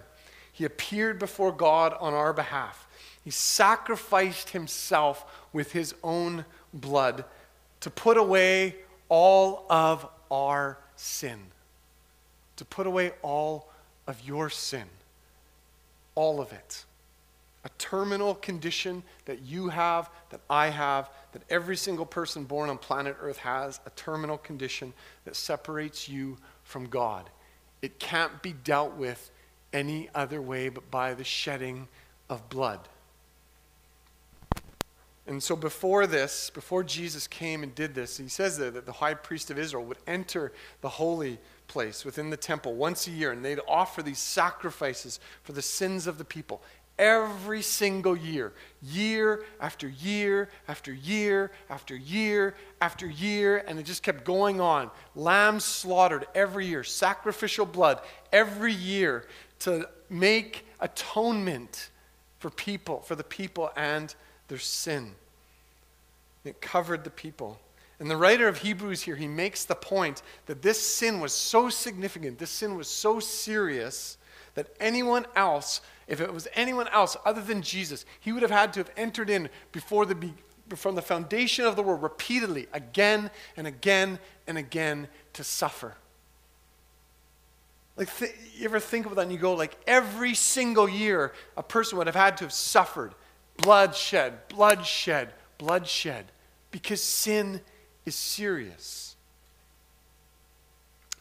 He 0.51 0.65
appeared 0.65 1.17
before 1.17 1.51
God 1.51 1.95
on 1.99 2.13
our 2.13 2.33
behalf. 2.33 2.87
He 3.23 3.31
sacrificed 3.31 4.49
himself 4.49 5.25
with 5.51 5.71
his 5.71 5.95
own 6.03 6.45
blood 6.73 7.25
to 7.79 7.89
put 7.89 8.17
away 8.17 8.75
all 9.09 9.65
of 9.69 10.07
our 10.29 10.77
sin 10.95 11.39
to 12.55 12.65
put 12.65 12.87
away 12.87 13.11
all 13.21 13.69
of 14.07 14.21
your 14.25 14.49
sin. 14.49 14.85
All 16.15 16.39
of 16.39 16.51
it. 16.53 16.85
A 17.63 17.69
terminal 17.77 18.35
condition 18.35 19.01
that 19.25 19.41
you 19.41 19.69
have, 19.69 20.09
that 20.29 20.41
I 20.49 20.69
have, 20.69 21.09
that 21.33 21.41
every 21.49 21.75
single 21.75 22.05
person 22.05 22.43
born 22.43 22.69
on 22.69 22.77
planet 22.77 23.17
Earth 23.19 23.37
has, 23.37 23.79
a 23.85 23.89
terminal 23.91 24.37
condition 24.37 24.93
that 25.25 25.35
separates 25.35 26.07
you 26.07 26.37
from 26.63 26.87
God. 26.87 27.29
It 27.81 27.99
can't 27.99 28.41
be 28.41 28.53
dealt 28.53 28.95
with 28.95 29.31
any 29.73 30.09
other 30.13 30.41
way 30.41 30.69
but 30.69 30.89
by 30.91 31.13
the 31.13 31.23
shedding 31.23 31.87
of 32.29 32.47
blood. 32.49 32.79
And 35.27 35.41
so 35.41 35.55
before 35.55 36.05
this, 36.05 36.51
before 36.51 36.83
Jesus 36.83 37.25
came 37.25 37.63
and 37.63 37.73
did 37.73 37.95
this, 37.95 38.17
he 38.17 38.27
says 38.27 38.57
that, 38.57 38.85
the 38.85 38.91
high 38.91 39.15
priest 39.15 39.49
of 39.49 39.57
Israel 39.57 39.83
would 39.85 39.97
enter 40.05 40.53
the 40.81 40.89
holy 40.89 41.39
place 41.67 42.05
within 42.05 42.29
the 42.29 42.37
temple 42.37 42.75
once 42.75 43.07
a 43.07 43.11
year, 43.11 43.31
and 43.31 43.43
they'd 43.43 43.59
offer 43.67 44.01
these 44.01 44.19
sacrifices 44.19 45.19
for 45.43 45.53
the 45.53 45.61
sins 45.61 46.07
of 46.07 46.17
the 46.17 46.25
people 46.25 46.61
every 46.97 47.61
single 47.61 48.15
year, 48.15 48.53
year 48.81 49.43
after 49.59 49.87
year 49.87 50.49
after 50.67 50.93
year 50.93 51.51
after 51.69 51.95
year 51.95 52.55
after 52.81 53.07
year, 53.07 53.63
and 53.67 53.79
it 53.79 53.83
just 53.83 54.03
kept 54.03 54.23
going 54.23 54.61
on. 54.61 54.89
Lambs 55.15 55.65
slaughtered 55.65 56.25
every 56.33 56.67
year, 56.67 56.83
sacrificial 56.83 57.65
blood 57.65 57.99
every 58.31 58.73
year 58.73 59.25
to 59.59 59.87
make 60.09 60.65
atonement 60.79 61.89
for 62.39 62.49
people, 62.49 63.01
for 63.01 63.15
the 63.15 63.23
people 63.23 63.71
and 63.75 64.15
their 64.47 64.59
sin. 64.59 65.11
It 66.43 66.61
covered 66.61 67.03
the 67.03 67.09
people. 67.09 67.59
And 67.99 68.09
the 68.09 68.17
writer 68.17 68.47
of 68.47 68.57
Hebrews 68.57 69.03
here, 69.03 69.15
he 69.15 69.27
makes 69.27 69.63
the 69.63 69.75
point 69.75 70.21
that 70.47 70.61
this 70.61 70.81
sin 70.81 71.19
was 71.19 71.33
so 71.33 71.69
significant, 71.69 72.39
this 72.39 72.49
sin 72.49 72.75
was 72.75 72.87
so 72.87 73.19
serious, 73.19 74.17
that 74.55 74.67
anyone 74.79 75.25
else, 75.35 75.81
if 76.07 76.19
it 76.19 76.33
was 76.33 76.47
anyone 76.53 76.87
else 76.89 77.15
other 77.25 77.41
than 77.41 77.61
Jesus, 77.61 78.05
he 78.19 78.31
would 78.31 78.41
have 78.41 78.51
had 78.51 78.73
to 78.73 78.79
have 78.81 78.91
entered 78.97 79.29
in 79.29 79.49
before 79.71 80.05
the, 80.05 80.31
from 80.75 80.95
the 80.95 81.01
foundation 81.01 81.65
of 81.65 81.75
the 81.75 81.83
world 81.83 82.01
repeatedly, 82.01 82.67
again 82.73 83.29
and 83.55 83.67
again 83.67 84.19
and 84.47 84.57
again 84.57 85.07
to 85.33 85.43
suffer. 85.43 85.95
Like, 87.97 88.13
th- 88.17 88.35
you 88.57 88.65
ever 88.65 88.79
think 88.79 89.05
about 89.05 89.15
that 89.15 89.21
and 89.23 89.31
you 89.31 89.37
go, 89.37 89.53
like, 89.53 89.77
every 89.87 90.33
single 90.33 90.89
year, 90.89 91.31
a 91.55 91.63
person 91.63 91.97
would 91.97 92.07
have 92.07 92.15
had 92.15 92.37
to 92.37 92.43
have 92.43 92.53
suffered 92.53 93.13
bloodshed, 93.57 94.49
bloodshed, 94.49 95.33
bloodshed, 95.57 96.25
because 96.71 97.01
sin 97.01 97.61
is 98.05 98.15
serious. 98.15 99.15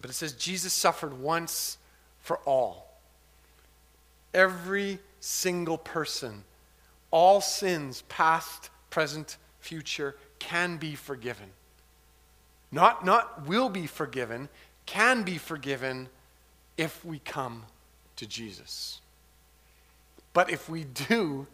But 0.01 0.11
it 0.11 0.15
says 0.15 0.35
Jesus 0.35 0.73
suffered 0.73 1.19
once 1.19 1.79
for 2.21 2.39
all. 2.41 2.99
Every 4.33 4.99
single 5.21 5.79
person, 5.79 6.45
all 7.11 7.41
sins, 7.41 8.03
past, 8.09 8.71
present, 8.91 9.39
future, 9.61 10.17
can 10.39 10.77
be 10.77 10.95
forgiven. 10.95 11.47
Not, 12.71 13.05
not 13.05 13.47
will 13.47 13.69
be 13.69 13.87
forgiven, 13.87 14.49
can 14.85 15.23
be 15.23 15.39
forgiven 15.39 16.09
if 16.77 17.05
we 17.05 17.21
come 17.21 17.65
to 18.17 18.27
Jesus. 18.27 19.01
But 20.33 20.51
if 20.51 20.69
we 20.69 20.85
do, 20.85 21.47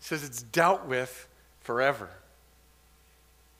says 0.00 0.24
it's 0.24 0.42
dealt 0.42 0.86
with 0.86 1.28
forever. 1.60 2.08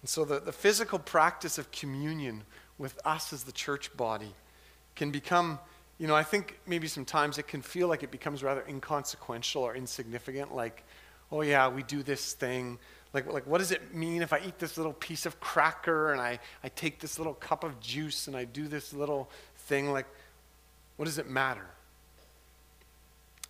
And 0.05 0.09
so 0.11 0.27
the, 0.27 0.39
the 0.39 0.53
physical 0.53 0.99
practice 0.99 1.57
of 1.57 1.73
communion 1.73 2.43
with 2.77 3.01
us 3.07 3.33
as 3.33 3.45
the 3.45 3.53
church 3.53 3.97
body 3.97 4.35
can 4.97 5.11
become, 5.11 5.59
you 5.97 6.07
know, 6.07 6.15
I 6.15 6.23
think 6.23 6.61
maybe 6.67 6.89
sometimes 6.89 7.39
it 7.39 7.49
can 7.49 7.63
feel 7.63 7.89
like 7.89 8.03
it 8.03 8.11
becomes 8.11 8.43
rather 8.43 8.63
inconsequential 8.69 9.63
or 9.63 9.75
insignificant, 9.75 10.55
like, 10.55 10.85
oh 11.33 11.41
yeah, 11.41 11.69
we 11.69 11.83
do 11.85 12.03
this 12.03 12.35
thing. 12.35 12.79
Like, 13.15 13.33
like 13.33 13.47
what 13.47 13.61
does 13.61 13.71
it 13.71 13.95
mean 13.95 14.21
if 14.21 14.35
I 14.35 14.43
eat 14.47 14.59
this 14.59 14.77
little 14.77 14.93
piece 14.93 15.25
of 15.25 15.41
cracker 15.41 16.13
and 16.13 16.21
I, 16.21 16.39
I 16.63 16.69
take 16.69 17.01
this 17.01 17.19
little 17.19 17.33
cup 17.33 17.65
of 17.65 17.81
juice 17.81 18.27
and 18.27 18.37
I 18.37 18.45
do 18.45 18.69
this 18.69 18.93
little 18.93 19.31
thing? 19.57 19.91
Like, 19.91 20.07
what 20.99 21.07
does 21.07 21.17
it 21.17 21.31
matter? 21.31 21.65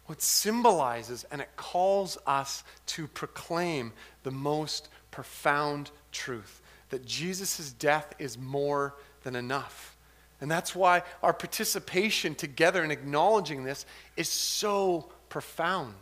What 0.07 0.23
symbolizes 0.23 1.27
and 1.33 1.41
it 1.41 1.49
calls 1.57 2.17
us 2.29 2.63
to 2.87 3.09
proclaim 3.09 3.93
the 4.23 4.31
most 4.31 4.89
profound 5.11 5.91
truth 6.15 6.63
that 6.89 7.05
Jesus' 7.05 7.73
death 7.73 8.15
is 8.19 8.39
more 8.39 8.95
than 9.25 9.37
enough. 9.37 9.97
And 10.41 10.51
that's 10.51 10.75
why 10.75 11.03
our 11.23 11.33
participation 11.33 12.35
together 12.35 12.85
in 12.85 12.91
acknowledging 12.91 13.65
this 13.65 13.85
is 14.17 14.29
so 14.29 15.11
profound. 15.29 15.95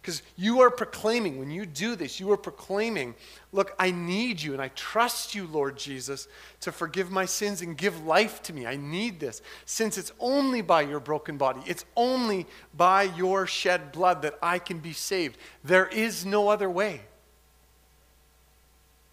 Because 0.00 0.22
you 0.36 0.62
are 0.62 0.70
proclaiming, 0.70 1.38
when 1.38 1.48
you 1.48 1.64
do 1.64 1.94
this, 1.94 2.18
you 2.18 2.32
are 2.32 2.36
proclaiming, 2.36 3.14
look, 3.52 3.72
I 3.78 3.92
need 3.92 4.42
you 4.42 4.52
and 4.52 4.60
I 4.60 4.68
trust 4.68 5.32
you, 5.32 5.46
Lord 5.46 5.76
Jesus, 5.76 6.26
to 6.62 6.72
forgive 6.72 7.12
my 7.12 7.24
sins 7.24 7.62
and 7.62 7.78
give 7.78 8.04
life 8.04 8.42
to 8.44 8.52
me. 8.52 8.66
I 8.66 8.74
need 8.74 9.20
this. 9.20 9.42
Since 9.64 9.98
it's 9.98 10.10
only 10.18 10.60
by 10.60 10.82
your 10.82 10.98
broken 10.98 11.36
body, 11.36 11.60
it's 11.66 11.84
only 11.96 12.48
by 12.76 13.04
your 13.04 13.46
shed 13.46 13.92
blood 13.92 14.22
that 14.22 14.36
I 14.42 14.58
can 14.58 14.80
be 14.80 14.92
saved. 14.92 15.36
There 15.62 15.86
is 15.86 16.26
no 16.26 16.48
other 16.48 16.68
way. 16.68 17.02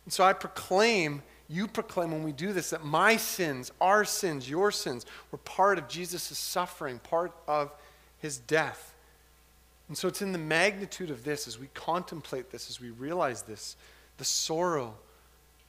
And 0.09 0.13
so 0.15 0.23
I 0.23 0.33
proclaim, 0.33 1.21
you 1.47 1.67
proclaim 1.67 2.09
when 2.09 2.23
we 2.23 2.31
do 2.31 2.51
this, 2.51 2.71
that 2.71 2.83
my 2.83 3.15
sins, 3.15 3.71
our 3.79 4.03
sins, 4.03 4.49
your 4.49 4.71
sins, 4.71 5.05
were 5.29 5.37
part 5.37 5.77
of 5.77 5.87
Jesus' 5.87 6.35
suffering, 6.35 6.97
part 6.97 7.31
of 7.47 7.71
his 8.17 8.39
death. 8.39 8.95
And 9.87 9.95
so 9.95 10.07
it's 10.07 10.23
in 10.23 10.31
the 10.31 10.39
magnitude 10.39 11.11
of 11.11 11.23
this, 11.23 11.47
as 11.47 11.59
we 11.59 11.67
contemplate 11.75 12.49
this, 12.49 12.71
as 12.71 12.81
we 12.81 12.89
realize 12.89 13.43
this, 13.43 13.75
the 14.17 14.25
sorrow, 14.25 14.95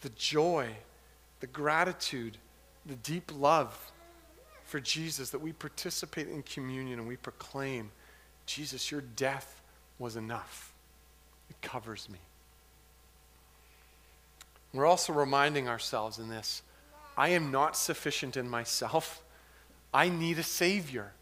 the 0.00 0.08
joy, 0.08 0.68
the 1.40 1.46
gratitude, 1.46 2.38
the 2.86 2.96
deep 2.96 3.30
love 3.38 3.92
for 4.64 4.80
Jesus, 4.80 5.28
that 5.28 5.42
we 5.42 5.52
participate 5.52 6.30
in 6.30 6.42
communion 6.44 6.98
and 6.98 7.06
we 7.06 7.16
proclaim, 7.16 7.90
Jesus, 8.46 8.90
your 8.90 9.02
death 9.02 9.60
was 9.98 10.16
enough. 10.16 10.72
It 11.50 11.60
covers 11.60 12.08
me. 12.08 12.20
We're 14.72 14.86
also 14.86 15.12
reminding 15.12 15.68
ourselves 15.68 16.18
in 16.18 16.28
this 16.28 16.62
I 17.16 17.30
am 17.30 17.50
not 17.50 17.76
sufficient 17.76 18.36
in 18.36 18.48
myself. 18.48 19.22
I 19.92 20.08
need 20.08 20.38
a 20.38 20.42
Savior. 20.42 21.12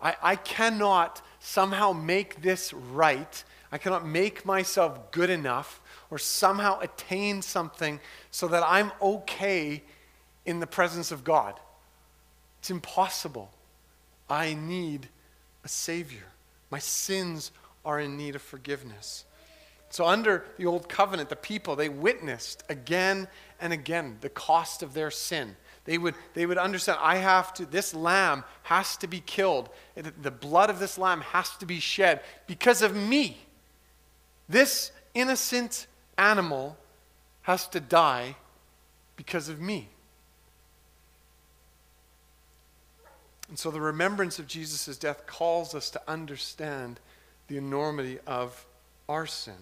I, 0.00 0.16
I 0.22 0.36
cannot 0.36 1.22
somehow 1.40 1.92
make 1.92 2.42
this 2.42 2.72
right. 2.72 3.44
I 3.70 3.78
cannot 3.78 4.06
make 4.06 4.44
myself 4.44 5.10
good 5.10 5.30
enough 5.30 5.80
or 6.10 6.18
somehow 6.18 6.80
attain 6.80 7.42
something 7.42 8.00
so 8.30 8.48
that 8.48 8.62
I'm 8.66 8.92
okay 9.00 9.82
in 10.44 10.60
the 10.60 10.66
presence 10.66 11.12
of 11.12 11.24
God. 11.24 11.58
It's 12.60 12.70
impossible. 12.70 13.50
I 14.28 14.54
need 14.54 15.08
a 15.64 15.68
Savior. 15.68 16.24
My 16.70 16.78
sins 16.78 17.52
are 17.84 18.00
in 18.00 18.16
need 18.16 18.34
of 18.34 18.42
forgiveness. 18.42 19.24
So, 19.96 20.04
under 20.04 20.44
the 20.58 20.66
old 20.66 20.90
covenant, 20.90 21.30
the 21.30 21.36
people, 21.36 21.74
they 21.74 21.88
witnessed 21.88 22.62
again 22.68 23.28
and 23.58 23.72
again 23.72 24.18
the 24.20 24.28
cost 24.28 24.82
of 24.82 24.92
their 24.92 25.10
sin. 25.10 25.56
They 25.86 25.96
would, 25.96 26.14
they 26.34 26.44
would 26.44 26.58
understand, 26.58 26.98
I 27.00 27.16
have 27.16 27.54
to, 27.54 27.64
this 27.64 27.94
lamb 27.94 28.44
has 28.64 28.98
to 28.98 29.06
be 29.06 29.20
killed. 29.20 29.70
The 29.94 30.30
blood 30.30 30.68
of 30.68 30.80
this 30.80 30.98
lamb 30.98 31.22
has 31.22 31.56
to 31.56 31.64
be 31.64 31.80
shed 31.80 32.20
because 32.46 32.82
of 32.82 32.94
me. 32.94 33.38
This 34.50 34.92
innocent 35.14 35.86
animal 36.18 36.76
has 37.40 37.66
to 37.68 37.80
die 37.80 38.36
because 39.16 39.48
of 39.48 39.62
me. 39.62 39.88
And 43.48 43.58
so 43.58 43.70
the 43.70 43.80
remembrance 43.80 44.38
of 44.38 44.46
Jesus' 44.46 44.98
death 44.98 45.26
calls 45.26 45.74
us 45.74 45.88
to 45.88 46.02
understand 46.06 47.00
the 47.48 47.56
enormity 47.56 48.18
of 48.26 48.66
our 49.08 49.24
sin. 49.24 49.54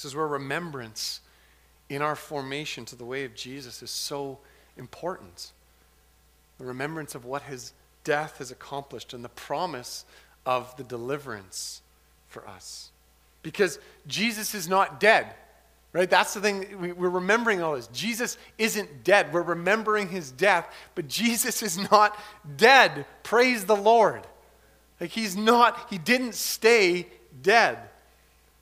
This 0.00 0.12
is 0.12 0.16
where 0.16 0.26
remembrance 0.26 1.20
in 1.90 2.00
our 2.00 2.16
formation 2.16 2.86
to 2.86 2.96
the 2.96 3.04
way 3.04 3.26
of 3.26 3.34
Jesus 3.34 3.82
is 3.82 3.90
so 3.90 4.38
important. 4.78 5.52
The 6.56 6.64
remembrance 6.64 7.14
of 7.14 7.26
what 7.26 7.42
his 7.42 7.74
death 8.02 8.38
has 8.38 8.50
accomplished 8.50 9.12
and 9.12 9.22
the 9.22 9.28
promise 9.28 10.06
of 10.46 10.74
the 10.78 10.84
deliverance 10.84 11.82
for 12.28 12.48
us. 12.48 12.92
Because 13.42 13.78
Jesus 14.06 14.54
is 14.54 14.68
not 14.68 15.00
dead, 15.00 15.34
right? 15.92 16.08
That's 16.08 16.32
the 16.32 16.40
thing. 16.40 16.80
We, 16.80 16.92
are 16.92 17.10
remembering 17.10 17.60
all 17.62 17.76
this. 17.76 17.88
Jesus 17.88 18.38
isn't 18.56 19.04
dead. 19.04 19.34
We're 19.34 19.42
remembering 19.42 20.08
his 20.08 20.30
death, 20.30 20.66
but 20.94 21.08
Jesus 21.08 21.62
is 21.62 21.76
not 21.90 22.18
dead. 22.56 23.04
Praise 23.22 23.66
the 23.66 23.76
Lord. 23.76 24.26
Like 24.98 25.10
he's 25.10 25.36
not, 25.36 25.90
he 25.90 25.98
didn't 25.98 26.36
stay 26.36 27.06
dead. 27.42 27.89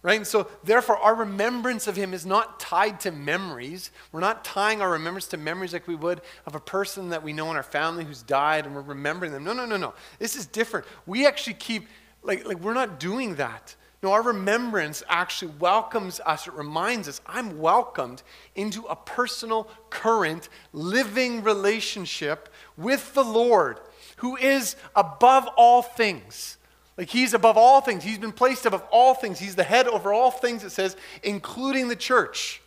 Right? 0.00 0.16
And 0.16 0.26
so, 0.26 0.48
therefore, 0.62 0.96
our 0.98 1.14
remembrance 1.14 1.88
of 1.88 1.96
him 1.96 2.14
is 2.14 2.24
not 2.24 2.60
tied 2.60 3.00
to 3.00 3.10
memories. 3.10 3.90
We're 4.12 4.20
not 4.20 4.44
tying 4.44 4.80
our 4.80 4.92
remembrance 4.92 5.26
to 5.28 5.36
memories 5.36 5.72
like 5.72 5.88
we 5.88 5.96
would 5.96 6.20
of 6.46 6.54
a 6.54 6.60
person 6.60 7.08
that 7.08 7.24
we 7.24 7.32
know 7.32 7.50
in 7.50 7.56
our 7.56 7.64
family 7.64 8.04
who's 8.04 8.22
died 8.22 8.64
and 8.64 8.76
we're 8.76 8.82
remembering 8.82 9.32
them. 9.32 9.42
No, 9.42 9.52
no, 9.52 9.66
no, 9.66 9.76
no. 9.76 9.94
This 10.20 10.36
is 10.36 10.46
different. 10.46 10.86
We 11.06 11.26
actually 11.26 11.54
keep, 11.54 11.88
like, 12.22 12.46
like 12.46 12.60
we're 12.60 12.74
not 12.74 13.00
doing 13.00 13.34
that. 13.36 13.74
No, 14.00 14.12
our 14.12 14.22
remembrance 14.22 15.02
actually 15.08 15.52
welcomes 15.58 16.20
us. 16.20 16.46
It 16.46 16.52
reminds 16.52 17.08
us, 17.08 17.20
I'm 17.26 17.58
welcomed 17.58 18.22
into 18.54 18.84
a 18.84 18.94
personal, 18.94 19.68
current, 19.90 20.48
living 20.72 21.42
relationship 21.42 22.48
with 22.76 23.14
the 23.14 23.24
Lord 23.24 23.80
who 24.18 24.36
is 24.36 24.76
above 24.94 25.48
all 25.56 25.82
things 25.82 26.57
Like 26.98 27.08
he's 27.08 27.32
above 27.32 27.56
all 27.56 27.80
things. 27.80 28.02
He's 28.02 28.18
been 28.18 28.32
placed 28.32 28.66
above 28.66 28.84
all 28.90 29.14
things. 29.14 29.38
He's 29.38 29.54
the 29.54 29.62
head 29.62 29.86
over 29.86 30.12
all 30.12 30.32
things, 30.32 30.64
it 30.64 30.70
says, 30.70 30.96
including 31.22 31.86
the 31.86 31.96
church 31.96 32.60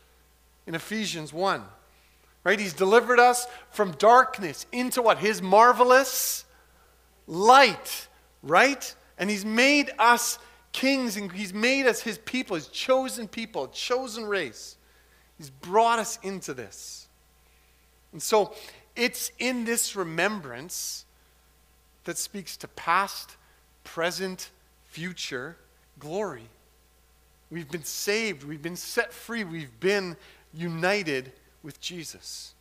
in 0.66 0.74
Ephesians 0.74 1.34
1. 1.34 1.62
Right? 2.46 2.60
He's 2.60 2.74
delivered 2.74 3.20
us 3.20 3.46
from 3.70 3.92
darkness 3.92 4.66
into 4.72 5.02
what? 5.02 5.18
His 5.18 5.42
marvelous 5.42 6.46
light. 7.28 8.08
Right? 8.42 8.96
And 9.18 9.30
he's 9.30 9.46
made 9.46 9.92
us 10.00 10.40
kings 10.72 11.18
and 11.18 11.30
he's 11.32 11.54
made 11.54 11.86
us 11.86 12.02
his 12.02 12.18
people, 12.20 12.56
his 12.56 12.68
chosen 12.68 13.28
people, 13.28 13.68
chosen 13.68 14.26
race. 14.26 14.78
He's 15.38 15.50
brought 15.50 16.00
us 16.00 16.18
into 16.24 16.54
this. 16.54 17.10
And 18.14 18.22
so 18.22 18.54
it's 18.96 19.32
in 19.40 19.66
this 19.66 19.96
remembrance 19.96 21.06
that 22.06 22.18
speaks 22.18 22.56
to 22.58 22.68
past, 22.70 23.36
present, 23.84 24.50
future 24.86 25.58
glory. 26.00 26.48
We've 27.50 27.70
been 27.70 27.84
saved, 27.84 28.44
we've 28.44 28.62
been 28.62 28.76
set 28.76 29.12
free, 29.12 29.44
we've 29.44 29.80
been 29.80 30.16
united 30.54 31.34
with 31.64 31.80
Jesus. 31.82 32.54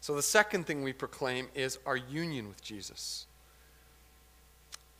So 0.00 0.14
the 0.14 0.22
second 0.22 0.66
thing 0.66 0.82
we 0.82 0.92
proclaim 0.92 1.48
is 1.54 1.78
our 1.86 1.96
union 1.96 2.48
with 2.48 2.62
Jesus. 2.62 3.26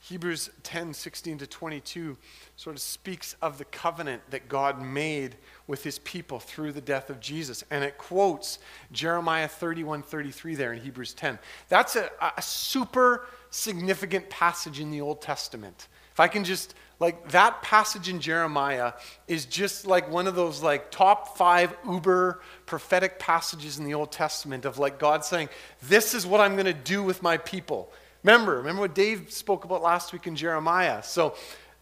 Hebrews 0.03 0.51
10 0.65 0.95
16 0.95 1.39
to 1.39 1.47
22 1.47 2.17
sort 2.57 2.75
of 2.75 2.83
speaks 2.83 3.37
of 3.41 3.59
the 3.59 3.65
covenant 3.67 4.23
that 4.31 4.49
God 4.49 4.83
made 4.83 5.37
with 5.69 5.85
his 5.85 6.01
people 6.01 6.41
through 6.41 6.73
the 6.73 6.81
death 6.81 7.09
of 7.09 7.21
Jesus. 7.21 7.63
And 7.71 7.85
it 7.85 7.99
quotes 7.99 8.59
Jeremiah 8.91 9.47
31 9.47 10.03
33 10.03 10.57
there 10.57 10.73
in 10.73 10.81
Hebrews 10.81 11.15
10. 11.15 11.39
That's 11.69 11.95
a, 11.95 12.11
a 12.37 12.43
super 12.43 13.27
significant 13.53 14.29
passage 14.31 14.81
in 14.81 14.91
the 14.91 15.01
Old 15.01 15.23
Testament. 15.23 15.89
If 16.11 16.19
I 16.19 16.27
can 16.27 16.43
just, 16.43 16.75
like, 16.99 17.31
that 17.31 17.63
passage 17.63 18.09
in 18.09 18.21
Jeremiah 18.21 18.95
is 19.29 19.45
just 19.45 19.87
like 19.87 20.11
one 20.11 20.27
of 20.27 20.35
those, 20.35 20.63
like, 20.63 20.91
top 20.91 21.37
five 21.39 21.75
uber 21.89 22.41
prophetic 22.67 23.19
passages 23.19 23.79
in 23.79 23.85
the 23.85 23.95
Old 23.95 24.11
Testament 24.11 24.65
of, 24.65 24.79
like, 24.79 24.99
God 24.99 25.25
saying, 25.25 25.49
This 25.83 26.15
is 26.15 26.27
what 26.27 26.41
I'm 26.41 26.55
going 26.55 26.67
to 26.67 26.73
do 26.73 27.03
with 27.03 27.23
my 27.23 27.37
people. 27.37 27.93
Remember, 28.25 28.57
remember 28.57 28.83
what 28.83 28.95
Dave 28.95 29.31
spoke 29.31 29.65
about 29.65 29.83
last 29.83 30.13
week 30.13 30.27
in 30.27 30.35
Jeremiah. 30.35 31.03
So 31.03 31.35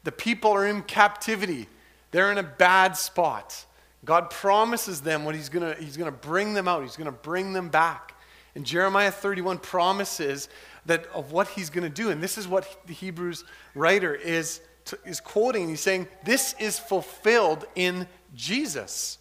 the 0.04 0.12
people 0.12 0.52
are 0.52 0.66
in 0.66 0.82
captivity. 0.82 1.68
They're 2.10 2.32
in 2.32 2.38
a 2.38 2.42
bad 2.42 2.96
spot. 2.96 3.64
God 4.04 4.30
promises 4.30 5.02
them 5.02 5.24
what 5.24 5.34
he's 5.34 5.48
going 5.48 5.74
to 5.74 5.80
he's 5.80 5.96
going 5.96 6.10
to 6.10 6.18
bring 6.18 6.54
them 6.54 6.66
out. 6.66 6.82
He's 6.82 6.96
going 6.96 7.06
to 7.06 7.12
bring 7.12 7.52
them 7.52 7.68
back. 7.68 8.14
And 8.54 8.66
Jeremiah 8.66 9.10
31 9.10 9.58
promises 9.58 10.48
that 10.86 11.06
of 11.14 11.32
what 11.32 11.48
he's 11.48 11.70
going 11.70 11.84
to 11.84 11.94
do. 11.94 12.10
And 12.10 12.22
this 12.22 12.38
is 12.38 12.48
what 12.48 12.86
the 12.86 12.92
Hebrews 12.92 13.44
writer 13.74 14.14
is 14.14 14.60
is 15.04 15.20
quoting. 15.20 15.68
He's 15.68 15.80
saying 15.80 16.08
this 16.24 16.54
is 16.58 16.78
fulfilled 16.78 17.66
in 17.74 18.06
Jesus. 18.34 19.18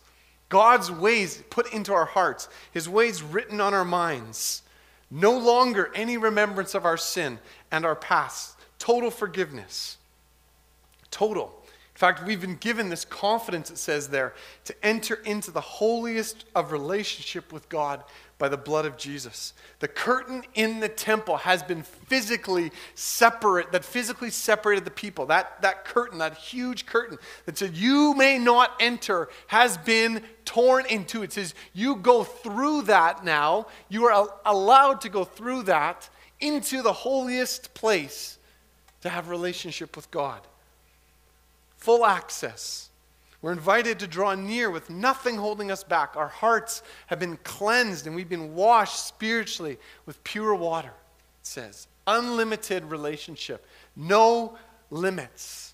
God's 0.50 0.92
ways 0.92 1.44
put 1.50 1.72
into 1.74 1.94
our 1.94 2.06
hearts, 2.06 2.50
his 2.72 2.90
ways 2.90 3.22
written 3.22 3.62
on 3.62 3.74
our 3.74 3.86
minds. 3.86 4.64
No 5.12 5.38
longer 5.38 5.92
any 5.96 6.18
remembrance 6.18 6.76
of 6.76 6.86
our 6.86 6.98
sin 6.98 7.40
and 7.72 7.86
our 7.86 7.96
past. 7.96 8.58
Total 8.78 9.12
forgiveness. 9.12 9.98
Total. 11.12 11.46
In 11.46 12.00
fact, 12.00 12.26
we've 12.26 12.42
been 12.42 12.56
given 12.56 12.90
this 12.90 13.06
confidence, 13.06 13.70
it 13.72 13.78
says 13.78 14.10
there, 14.10 14.34
to 14.66 14.86
enter 14.86 15.16
into 15.26 15.52
the 15.52 15.62
holiest 15.62 16.46
of 16.56 16.72
relationship 16.72 17.52
with 17.52 17.68
God 17.70 18.04
by 18.40 18.50
the 18.50 18.58
blood 18.58 18.86
of 18.86 18.98
Jesus. 18.98 19.54
The 19.80 19.88
curtain 19.88 20.44
in 20.56 20.80
the 20.80 20.90
temple 20.90 21.38
has 21.38 21.62
been 21.62 21.84
physically 21.84 22.72
separate, 22.96 23.74
that 23.74 23.86
physically 23.86 24.32
separated 24.32 24.86
the 24.86 24.92
people. 24.92 25.28
That, 25.28 25.62
that 25.62 25.84
curtain, 25.84 26.20
that 26.20 26.38
huge 26.38 26.86
curtain 26.86 27.20
that 27.46 27.58
said, 27.58 27.76
You 27.76 28.16
may 28.16 28.40
not 28.40 28.72
enter, 28.80 29.28
has 29.48 29.78
been 29.78 30.24
torn 30.46 30.86
into. 30.88 31.22
It 31.22 31.34
says, 31.34 31.54
You 31.74 31.98
go 31.98 32.24
through 32.24 32.84
that 32.84 33.24
now. 33.26 33.68
You 33.90 34.06
are 34.06 34.30
allowed 34.46 35.02
to 35.02 35.10
go 35.10 35.26
through 35.26 35.64
that 35.64 36.10
into 36.40 36.82
the 36.82 36.94
holiest 36.94 37.74
place 37.74 38.38
to 39.02 39.10
have 39.10 39.28
relationship 39.30 39.96
with 39.98 40.10
God. 40.12 40.40
Full 41.78 42.06
access. 42.06 42.89
We're 43.42 43.54
invited 43.54 44.00
to 44.00 44.08
draw 44.08 44.36
near 44.36 44.70
with 44.70 44.90
nothing 44.90 45.38
holding 45.38 45.72
us 45.72 45.84
back. 45.84 46.18
Our 46.18 46.28
hearts 46.28 46.84
have 47.08 47.20
been 47.20 47.38
cleansed 47.38 48.06
and 48.06 48.16
we've 48.16 48.28
been 48.28 48.54
washed 48.54 49.08
spiritually 49.08 49.78
with 50.06 50.22
pure 50.24 50.54
water, 50.56 50.90
it 50.90 51.48
says. 51.48 51.88
Unlimited 52.06 52.86
relationship, 52.86 53.66
no 53.96 54.58
limits. 54.90 55.74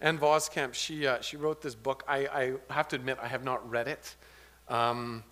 Ann 0.00 0.18
Voskamp, 0.18 0.74
she, 0.74 1.06
uh, 1.06 1.20
she 1.22 1.38
wrote 1.38 1.62
this 1.62 1.74
book. 1.74 2.04
I, 2.06 2.26
I 2.26 2.52
have 2.72 2.88
to 2.88 2.96
admit, 2.96 3.18
I 3.22 3.28
have 3.28 3.42
not 3.42 3.68
read 3.70 3.88
it. 3.88 4.14
Um, 4.68 5.22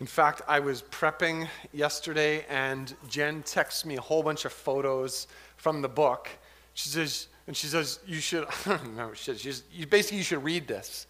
in 0.00 0.06
fact, 0.06 0.42
I 0.48 0.58
was 0.60 0.82
prepping 0.82 1.48
yesterday, 1.72 2.44
and 2.48 2.94
Jen 3.08 3.42
texts 3.42 3.84
me 3.84 3.96
a 3.96 4.00
whole 4.00 4.22
bunch 4.22 4.44
of 4.44 4.52
photos 4.52 5.28
from 5.56 5.82
the 5.82 5.88
book. 5.88 6.28
She 6.74 6.88
says, 6.88 7.28
and 7.48 7.56
she 7.56 7.66
says, 7.66 7.98
You 8.06 8.20
should, 8.20 8.44
I 8.66 8.68
don't 8.68 8.82
remember 8.82 9.16
she 9.16 9.34
says, 9.34 9.62
you, 9.72 9.86
basically, 9.86 10.18
you 10.18 10.24
should 10.24 10.44
read 10.44 10.68
this. 10.68 11.08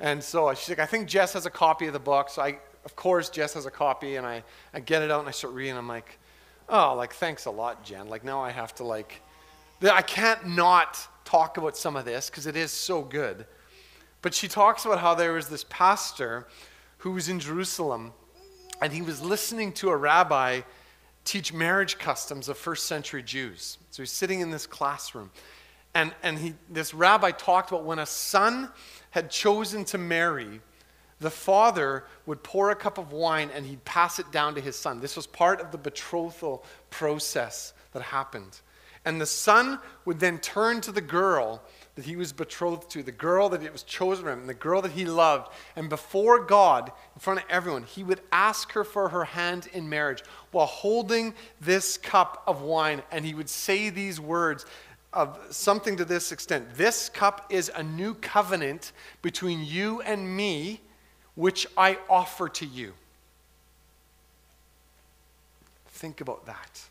And 0.00 0.22
so 0.22 0.52
she's 0.54 0.70
like, 0.70 0.78
I 0.78 0.86
think 0.86 1.08
Jess 1.08 1.34
has 1.34 1.44
a 1.44 1.50
copy 1.50 1.86
of 1.86 1.92
the 1.92 1.98
book. 1.98 2.30
So 2.30 2.40
I, 2.40 2.58
of 2.84 2.96
course, 2.96 3.28
Jess 3.28 3.54
has 3.54 3.66
a 3.66 3.70
copy, 3.70 4.16
and 4.16 4.26
I, 4.26 4.42
I 4.72 4.80
get 4.80 5.02
it 5.02 5.10
out 5.10 5.20
and 5.20 5.28
I 5.28 5.32
start 5.32 5.52
reading. 5.52 5.76
I'm 5.76 5.88
like, 5.88 6.18
oh, 6.68 6.94
like, 6.96 7.12
thanks 7.12 7.44
a 7.44 7.50
lot, 7.50 7.84
Jen. 7.84 8.08
Like, 8.08 8.24
now 8.24 8.40
I 8.40 8.50
have 8.50 8.74
to, 8.76 8.84
like, 8.84 9.20
I 9.82 10.02
can't 10.02 10.48
not 10.48 10.98
talk 11.24 11.58
about 11.58 11.76
some 11.76 11.96
of 11.96 12.04
this 12.04 12.30
because 12.30 12.46
it 12.46 12.56
is 12.56 12.70
so 12.70 13.02
good. 13.02 13.44
But 14.22 14.34
she 14.34 14.46
talks 14.46 14.84
about 14.84 15.00
how 15.00 15.14
there 15.14 15.32
was 15.32 15.48
this 15.48 15.64
pastor 15.68 16.46
who 16.98 17.10
was 17.10 17.28
in 17.28 17.40
Jerusalem, 17.40 18.12
and 18.80 18.92
he 18.92 19.02
was 19.02 19.20
listening 19.20 19.72
to 19.74 19.90
a 19.90 19.96
rabbi 19.96 20.60
teach 21.24 21.52
marriage 21.52 21.98
customs 21.98 22.48
of 22.48 22.56
first 22.56 22.86
century 22.86 23.22
Jews. 23.22 23.78
So 23.90 24.02
he's 24.02 24.12
sitting 24.12 24.40
in 24.40 24.50
this 24.50 24.66
classroom. 24.66 25.30
And, 25.94 26.14
and 26.22 26.38
he, 26.38 26.54
this 26.70 26.94
rabbi 26.94 27.30
talked 27.32 27.70
about 27.70 27.84
when 27.84 27.98
a 27.98 28.06
son 28.06 28.70
had 29.10 29.30
chosen 29.30 29.84
to 29.86 29.98
marry, 29.98 30.60
the 31.20 31.30
father 31.30 32.04
would 32.26 32.42
pour 32.42 32.70
a 32.70 32.76
cup 32.76 32.98
of 32.98 33.12
wine 33.12 33.50
and 33.54 33.66
he'd 33.66 33.84
pass 33.84 34.18
it 34.18 34.30
down 34.32 34.54
to 34.54 34.60
his 34.60 34.76
son. 34.76 35.00
This 35.00 35.16
was 35.16 35.26
part 35.26 35.60
of 35.60 35.70
the 35.70 35.78
betrothal 35.78 36.64
process 36.90 37.74
that 37.92 38.02
happened. 38.02 38.60
And 39.04 39.20
the 39.20 39.26
son 39.26 39.80
would 40.04 40.20
then 40.20 40.38
turn 40.38 40.80
to 40.82 40.92
the 40.92 41.00
girl 41.00 41.60
that 41.96 42.04
he 42.04 42.14
was 42.14 42.32
betrothed 42.32 42.88
to, 42.90 43.02
the 43.02 43.12
girl 43.12 43.48
that 43.48 43.62
it 43.62 43.72
was 43.72 43.82
chosen 43.82 44.24
for 44.24 44.30
him, 44.30 44.46
the 44.46 44.54
girl 44.54 44.80
that 44.82 44.92
he 44.92 45.04
loved. 45.04 45.52
And 45.74 45.88
before 45.88 46.44
God, 46.44 46.92
in 47.14 47.20
front 47.20 47.40
of 47.40 47.46
everyone, 47.50 47.82
he 47.82 48.04
would 48.04 48.20
ask 48.30 48.72
her 48.72 48.84
for 48.84 49.08
her 49.08 49.24
hand 49.24 49.68
in 49.72 49.88
marriage 49.88 50.22
while 50.52 50.66
holding 50.66 51.34
this 51.60 51.98
cup 51.98 52.44
of 52.46 52.62
wine. 52.62 53.02
And 53.10 53.26
he 53.26 53.34
would 53.34 53.50
say 53.50 53.90
these 53.90 54.20
words 54.20 54.64
of 55.12 55.38
something 55.50 55.96
to 55.96 56.04
this 56.04 56.32
extent 56.32 56.74
This 56.74 57.08
cup 57.08 57.46
is 57.50 57.70
a 57.74 57.82
new 57.82 58.14
covenant 58.14 58.92
between 59.20 59.64
you 59.64 60.00
and 60.02 60.36
me, 60.36 60.80
which 61.34 61.66
I 61.76 61.98
offer 62.08 62.48
to 62.48 62.66
you. 62.66 62.94
Think 65.86 66.20
about 66.20 66.46
that. 66.46 66.82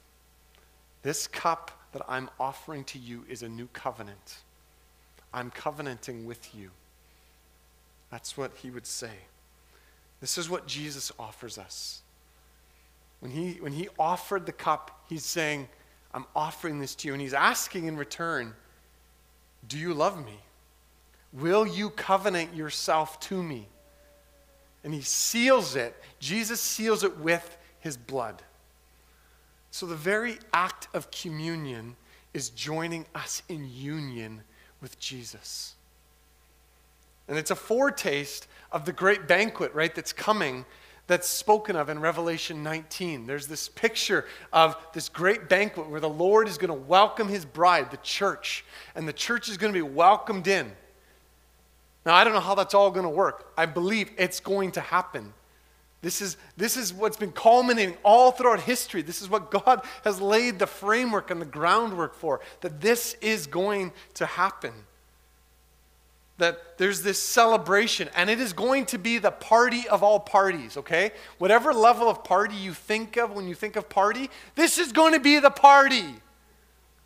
This 1.03 1.27
cup 1.27 1.71
that 1.93 2.03
I'm 2.07 2.29
offering 2.39 2.83
to 2.85 2.99
you 2.99 3.25
is 3.27 3.43
a 3.43 3.49
new 3.49 3.67
covenant. 3.73 4.37
I'm 5.33 5.51
covenanting 5.51 6.25
with 6.25 6.53
you. 6.55 6.69
That's 8.09 8.37
what 8.37 8.51
he 8.57 8.69
would 8.69 8.85
say. 8.85 9.11
This 10.19 10.37
is 10.37 10.49
what 10.49 10.67
Jesus 10.67 11.11
offers 11.17 11.57
us. 11.57 12.01
When 13.19 13.31
he, 13.31 13.53
when 13.59 13.73
he 13.73 13.87
offered 13.97 14.45
the 14.45 14.51
cup, 14.51 15.03
he's 15.09 15.25
saying, 15.25 15.67
I'm 16.13 16.25
offering 16.35 16.79
this 16.79 16.95
to 16.95 17.07
you. 17.07 17.13
And 17.13 17.21
he's 17.21 17.33
asking 17.33 17.85
in 17.85 17.97
return, 17.97 18.53
Do 19.67 19.77
you 19.77 19.93
love 19.93 20.23
me? 20.23 20.39
Will 21.33 21.65
you 21.65 21.89
covenant 21.89 22.55
yourself 22.55 23.19
to 23.21 23.41
me? 23.41 23.67
And 24.83 24.93
he 24.93 25.01
seals 25.01 25.75
it. 25.75 25.95
Jesus 26.19 26.59
seals 26.59 27.03
it 27.03 27.17
with 27.19 27.57
his 27.79 27.95
blood. 27.95 28.41
So 29.69 29.85
the 29.85 29.95
very 29.95 30.37
act 30.51 30.87
of 30.93 31.11
communion 31.11 31.95
is 32.33 32.49
joining 32.49 33.05
us 33.15 33.41
in 33.47 33.69
union 33.71 34.41
with 34.81 34.99
Jesus. 34.99 35.75
And 37.27 37.37
it's 37.37 37.51
a 37.51 37.55
foretaste 37.55 38.47
of 38.71 38.85
the 38.85 38.91
great 38.91 39.27
banquet, 39.27 39.73
right, 39.73 39.93
that's 39.93 40.11
coming 40.11 40.65
that's 41.07 41.27
spoken 41.27 41.75
of 41.75 41.89
in 41.89 41.99
Revelation 41.99 42.63
19. 42.63 43.27
There's 43.27 43.47
this 43.47 43.67
picture 43.69 44.25
of 44.53 44.77
this 44.93 45.09
great 45.09 45.49
banquet 45.49 45.89
where 45.89 45.99
the 45.99 46.09
Lord 46.09 46.47
is 46.47 46.57
going 46.57 46.69
to 46.69 46.87
welcome 46.87 47.27
his 47.27 47.45
bride, 47.45 47.91
the 47.91 47.97
church, 47.97 48.63
and 48.95 49.07
the 49.07 49.13
church 49.13 49.49
is 49.49 49.57
going 49.57 49.73
to 49.73 49.77
be 49.77 49.81
welcomed 49.81 50.47
in. 50.47 50.71
Now, 52.05 52.15
I 52.15 52.23
don't 52.23 52.33
know 52.33 52.39
how 52.39 52.55
that's 52.55 52.73
all 52.73 52.91
going 52.91 53.03
to 53.03 53.09
work. 53.09 53.51
I 53.57 53.65
believe 53.65 54.09
it's 54.17 54.39
going 54.39 54.71
to 54.73 54.81
happen. 54.81 55.33
This 56.01 56.21
is, 56.21 56.37
this 56.57 56.77
is 56.77 56.93
what's 56.93 57.17
been 57.17 57.31
culminating 57.31 57.95
all 58.03 58.31
throughout 58.31 58.61
history. 58.61 59.03
This 59.03 59.21
is 59.21 59.29
what 59.29 59.51
God 59.51 59.85
has 60.03 60.19
laid 60.19 60.57
the 60.57 60.65
framework 60.65 61.29
and 61.29 61.39
the 61.39 61.45
groundwork 61.45 62.15
for, 62.15 62.41
that 62.61 62.81
this 62.81 63.15
is 63.21 63.45
going 63.45 63.91
to 64.15 64.25
happen. 64.25 64.73
That 66.41 66.79
there's 66.79 67.03
this 67.03 67.19
celebration, 67.19 68.09
and 68.15 68.27
it 68.27 68.39
is 68.39 68.51
going 68.51 68.87
to 68.87 68.97
be 68.97 69.19
the 69.19 69.29
party 69.29 69.87
of 69.87 70.01
all 70.01 70.19
parties, 70.19 70.75
okay? 70.75 71.11
Whatever 71.37 71.71
level 71.71 72.09
of 72.09 72.23
party 72.23 72.55
you 72.55 72.73
think 72.73 73.15
of 73.15 73.31
when 73.31 73.47
you 73.47 73.53
think 73.53 73.75
of 73.75 73.87
party, 73.89 74.27
this 74.55 74.79
is 74.79 74.91
going 74.91 75.13
to 75.13 75.19
be 75.19 75.37
the 75.37 75.51
party. 75.51 76.15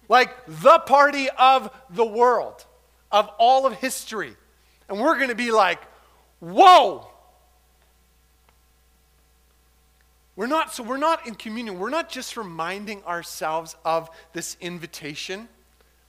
Like 0.08 0.34
the 0.48 0.80
party 0.80 1.28
of 1.38 1.70
the 1.90 2.06
world, 2.06 2.66
of 3.12 3.30
all 3.38 3.66
of 3.66 3.74
history. 3.74 4.38
And 4.88 5.02
we're 5.02 5.18
going 5.18 5.28
to 5.28 5.36
be 5.36 5.52
like, 5.52 5.82
whoa! 6.40 7.06
We're 10.38 10.48
not, 10.48 10.74
so 10.74 10.82
we're 10.82 10.96
not 10.96 11.28
in 11.28 11.36
communion. 11.36 11.78
We're 11.78 11.90
not 11.90 12.08
just 12.08 12.38
reminding 12.38 13.04
ourselves 13.04 13.76
of 13.84 14.10
this 14.32 14.56
invitation 14.62 15.50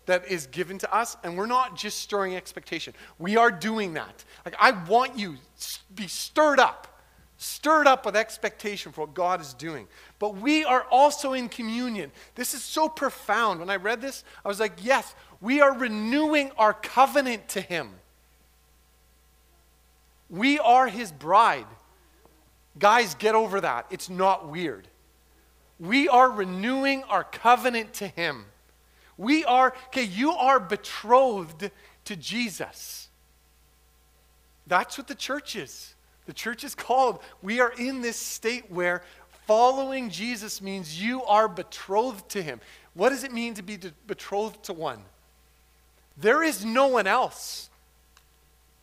that 0.07 0.29
is 0.29 0.47
given 0.47 0.79
to 0.79 0.95
us, 0.95 1.16
and 1.23 1.37
we're 1.37 1.47
not 1.47 1.77
just 1.77 1.99
stirring 1.99 2.35
expectation. 2.35 2.95
We 3.19 3.37
are 3.37 3.51
doing 3.51 3.95
that. 3.95 4.25
Like, 4.45 4.57
I 4.59 4.71
want 4.71 5.19
you 5.19 5.37
to 5.61 5.79
be 5.95 6.07
stirred 6.07 6.59
up, 6.59 7.01
stirred 7.37 7.87
up 7.87 8.07
with 8.07 8.16
expectation 8.16 8.92
for 8.92 9.03
what 9.03 9.14
God 9.14 9.40
is 9.40 9.53
doing. 9.53 9.88
But 10.19 10.37
we 10.37 10.64
are 10.64 10.87
also 10.90 11.33
in 11.33 11.49
communion. 11.49 12.12
This 12.35 12.55
is 12.55 12.62
so 12.62 12.88
profound. 12.88 13.61
When 13.61 13.69
I 13.69 13.77
read 13.77 14.01
this, 14.01 14.25
I 14.45 14.49
was 14.49 14.61
like, 14.61 14.73
yes, 14.81 15.14
we 15.40 15.61
are 15.61 15.77
renewing 15.77 16.53
our 16.57 16.73
covenant 16.73 17.49
to 17.51 17.61
Him. 17.61 17.90
We 20.31 20.59
are 20.59 20.88
His 20.88 21.12
bride. 21.12 21.66
Guys, 22.79 23.14
get 23.14 23.35
over 23.35 23.61
that. 23.61 23.87
It's 23.90 24.11
not 24.11 24.49
weird. 24.49 24.88
We 25.79 26.09
are 26.09 26.31
renewing 26.31 27.03
our 27.05 27.25
covenant 27.25 27.92
to 27.95 28.09
Him. 28.09 28.47
We 29.18 29.44
are, 29.44 29.74
okay, 29.87 30.05
you 30.05 30.33
are 30.33 30.61
betrothed 30.61 31.70
to 32.05 32.16
Jesus. 32.16 33.09
That's 34.66 34.98
what 34.98 35.09
the 35.09 35.14
church 35.14 35.57
is. 35.57 35.94
The 36.26 36.33
church 36.33 36.64
is 36.64 36.74
called. 36.74 37.20
We 37.40 37.61
are 37.61 37.72
in 37.79 38.02
this 38.02 38.16
state 38.16 38.70
where 38.70 39.02
following 39.46 40.11
Jesus 40.11 40.61
means 40.61 41.00
you 41.00 41.22
are 41.24 41.48
betrothed 41.48 42.29
to 42.31 42.42
Him. 42.42 42.61
What 42.94 43.11
does 43.11 43.24
it 43.24 43.33
mean 43.33 43.55
to 43.55 43.62
be 43.62 43.79
betrothed 44.07 44.64
to 44.64 44.72
one? 44.72 45.02
There 46.16 46.42
is 46.42 46.64
no 46.64 46.88
one 46.88 47.07
else. 47.07 47.70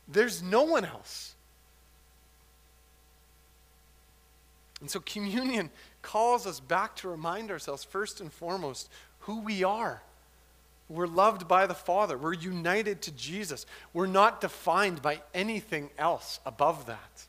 There's 0.08 0.42
no 0.42 0.64
one 0.64 0.86
else. 0.86 1.36
And 4.80 4.90
so 4.90 5.00
communion 5.00 5.70
calls 6.02 6.46
us 6.46 6.60
back 6.60 6.96
to 6.98 7.10
remind 7.10 7.52
ourselves, 7.52 7.84
first 7.84 8.22
and 8.22 8.32
foremost, 8.32 8.90
who 9.20 9.40
we 9.40 9.64
are. 9.64 10.02
We're 10.90 11.08
loved 11.08 11.48
by 11.48 11.66
the 11.66 11.74
Father. 11.74 12.18
We're 12.18 12.34
united 12.34 13.02
to 13.04 13.12
Jesus. 13.12 13.66
We're 13.94 14.06
not 14.06 14.42
defined 14.42 15.02
by 15.02 15.22
anything 15.34 15.90
else 15.98 16.40
above 16.46 16.86
that. 16.88 17.26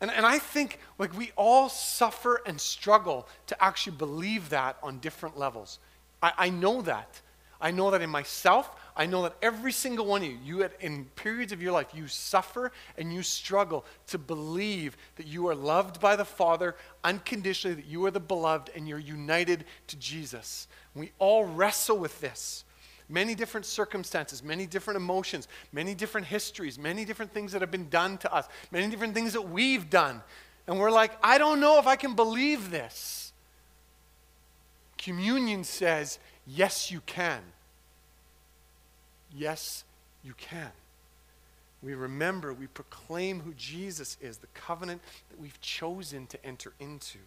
And, 0.00 0.10
and 0.10 0.24
I 0.24 0.38
think 0.38 0.78
like 0.98 1.16
we 1.16 1.32
all 1.36 1.68
suffer 1.68 2.40
and 2.46 2.60
struggle 2.60 3.26
to 3.46 3.62
actually 3.62 3.96
believe 3.96 4.50
that 4.50 4.76
on 4.82 4.98
different 4.98 5.38
levels. 5.38 5.78
I, 6.22 6.32
I 6.38 6.50
know 6.50 6.82
that. 6.82 7.20
I 7.60 7.72
know 7.72 7.90
that 7.90 8.02
in 8.02 8.10
myself. 8.10 8.70
I 8.98 9.06
know 9.06 9.22
that 9.22 9.36
every 9.40 9.70
single 9.70 10.06
one 10.06 10.22
of 10.22 10.28
you, 10.28 10.38
you 10.44 10.68
in 10.80 11.04
periods 11.14 11.52
of 11.52 11.62
your 11.62 11.70
life, 11.70 11.86
you 11.94 12.08
suffer 12.08 12.72
and 12.98 13.12
you 13.12 13.22
struggle 13.22 13.84
to 14.08 14.18
believe 14.18 14.96
that 15.14 15.28
you 15.28 15.46
are 15.46 15.54
loved 15.54 16.00
by 16.00 16.16
the 16.16 16.24
Father 16.24 16.74
unconditionally, 17.04 17.76
that 17.76 17.86
you 17.86 18.04
are 18.06 18.10
the 18.10 18.18
beloved 18.18 18.70
and 18.74 18.88
you're 18.88 18.98
united 18.98 19.64
to 19.86 19.96
Jesus. 19.96 20.66
We 20.96 21.12
all 21.20 21.44
wrestle 21.44 21.96
with 21.96 22.20
this. 22.20 22.64
Many 23.08 23.36
different 23.36 23.66
circumstances, 23.66 24.42
many 24.42 24.66
different 24.66 24.96
emotions, 24.96 25.46
many 25.72 25.94
different 25.94 26.26
histories, 26.26 26.76
many 26.76 27.04
different 27.04 27.32
things 27.32 27.52
that 27.52 27.60
have 27.60 27.70
been 27.70 27.88
done 27.88 28.18
to 28.18 28.34
us, 28.34 28.48
many 28.72 28.88
different 28.88 29.14
things 29.14 29.32
that 29.32 29.48
we've 29.48 29.88
done. 29.88 30.22
And 30.66 30.76
we're 30.78 30.90
like, 30.90 31.12
I 31.22 31.38
don't 31.38 31.60
know 31.60 31.78
if 31.78 31.86
I 31.86 31.94
can 31.94 32.14
believe 32.16 32.72
this. 32.72 33.32
Communion 34.98 35.62
says, 35.62 36.18
yes, 36.46 36.90
you 36.90 37.00
can. 37.06 37.40
Yes, 39.34 39.84
you 40.22 40.34
can. 40.36 40.70
We 41.82 41.94
remember, 41.94 42.52
we 42.52 42.66
proclaim 42.66 43.40
who 43.40 43.54
Jesus 43.54 44.16
is, 44.20 44.38
the 44.38 44.48
covenant 44.48 45.00
that 45.30 45.40
we've 45.40 45.60
chosen 45.60 46.26
to 46.26 46.44
enter 46.44 46.72
into. 46.80 47.18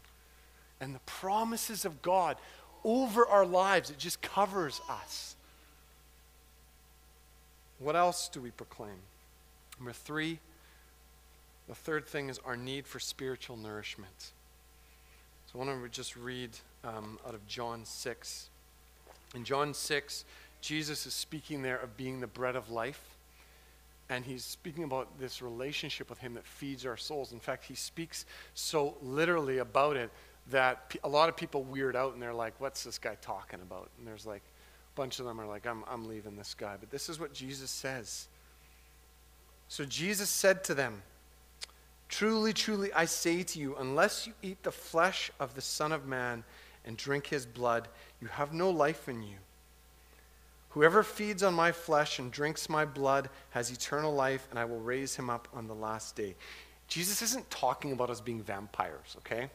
And 0.82 0.94
the 0.94 1.00
promises 1.06 1.86
of 1.86 2.02
God 2.02 2.38
over 2.84 3.26
our 3.26 3.46
lives, 3.46 3.90
it 3.90 3.98
just 3.98 4.22
covers 4.22 4.82
us. 4.90 5.36
What 7.80 7.96
else 7.96 8.28
do 8.28 8.42
we 8.42 8.52
proclaim? 8.52 9.00
Number 9.80 9.94
three, 9.94 10.40
the 11.68 11.76
third 11.76 12.06
thing 12.06 12.30
is 12.30 12.40
our 12.46 12.58
need 12.58 12.86
for 12.86 13.00
spiritual 13.00 13.58
nourishment. 13.58 14.32
So 15.52 15.60
I 15.60 15.66
want 15.66 15.82
to 15.82 15.90
just 15.90 16.16
read 16.16 16.52
um, 16.84 17.20
out 17.26 17.34
of 17.34 17.46
John 17.48 17.86
6. 17.86 18.50
In 19.36 19.44
John 19.44 19.74
6, 19.74 20.26
Jesus 20.62 21.06
is 21.06 21.14
speaking 21.14 21.62
there 21.62 21.78
of 21.78 21.98
being 21.98 22.20
the 22.20 22.28
bread 22.28 22.56
of 22.56 22.70
life. 22.70 23.02
And 24.10 24.26
he's 24.26 24.44
speaking 24.44 24.84
about 24.84 25.20
this 25.20 25.42
relationship 25.42 26.10
with 26.10 26.20
him 26.20 26.34
that 26.34 26.46
feeds 26.46 26.86
our 26.86 26.98
souls. 26.98 27.32
In 27.32 27.40
fact, 27.40 27.66
he 27.66 27.76
speaks 27.76 28.26
so 28.54 28.96
literally 29.02 29.60
about 29.60 29.96
it 29.96 30.12
that 30.50 30.96
a 31.04 31.10
lot 31.10 31.30
of 31.30 31.38
people 31.38 31.64
weird 31.64 31.96
out 31.96 32.14
and 32.14 32.22
they're 32.22 32.34
like, 32.34 32.54
what's 32.60 32.84
this 32.84 32.98
guy 32.98 33.16
talking 33.22 33.62
about? 33.62 33.90
And 33.98 34.08
there's 34.08 34.26
like 34.26 34.42
a 34.42 34.96
bunch 34.96 35.20
of 35.20 35.26
them 35.26 35.40
are 35.40 35.48
like, 35.48 35.66
I'm, 35.66 35.84
I'm 35.90 36.08
leaving 36.08 36.36
this 36.36 36.54
guy. 36.54 36.76
But 36.80 36.92
this 36.92 37.08
is 37.08 37.20
what 37.20 37.34
Jesus 37.34 37.72
says. 37.72 38.28
So 39.70 39.86
Jesus 39.86 40.30
said 40.30 40.64
to 40.66 40.74
them, 40.74 41.02
Truly, 42.10 42.52
truly, 42.52 42.92
I 42.92 43.06
say 43.06 43.42
to 43.42 43.60
you, 43.60 43.78
unless 43.78 44.28
you 44.28 44.34
eat 44.42 44.62
the 44.64 44.72
flesh 44.72 45.32
of 45.40 45.56
the 45.56 45.62
Son 45.62 45.94
of 45.94 46.06
Man 46.06 46.44
and 46.84 46.98
drink 46.98 47.28
his 47.28 47.46
blood, 47.46 47.88
you 48.22 48.28
have 48.28 48.54
no 48.54 48.70
life 48.70 49.08
in 49.08 49.24
you. 49.24 49.38
Whoever 50.72 51.04
feeds 51.04 51.44
on 51.44 51.54
my 51.54 51.74
flesh 51.74 52.20
and 52.20 52.32
drinks 52.32 52.70
my 52.70 52.86
blood 52.86 53.30
has 53.50 53.72
eternal 53.72 54.14
life, 54.14 54.48
and 54.50 54.58
I 54.58 54.64
will 54.64 54.80
raise 54.80 55.16
him 55.16 55.30
up 55.30 55.50
on 55.54 55.68
the 55.68 55.76
last 55.76 56.16
day. 56.16 56.36
Jesus 56.88 57.22
isn't 57.22 57.50
talking 57.50 57.92
about 57.92 58.10
us 58.10 58.22
being 58.22 58.42
vampires, 58.42 59.18
okay? 59.18 59.50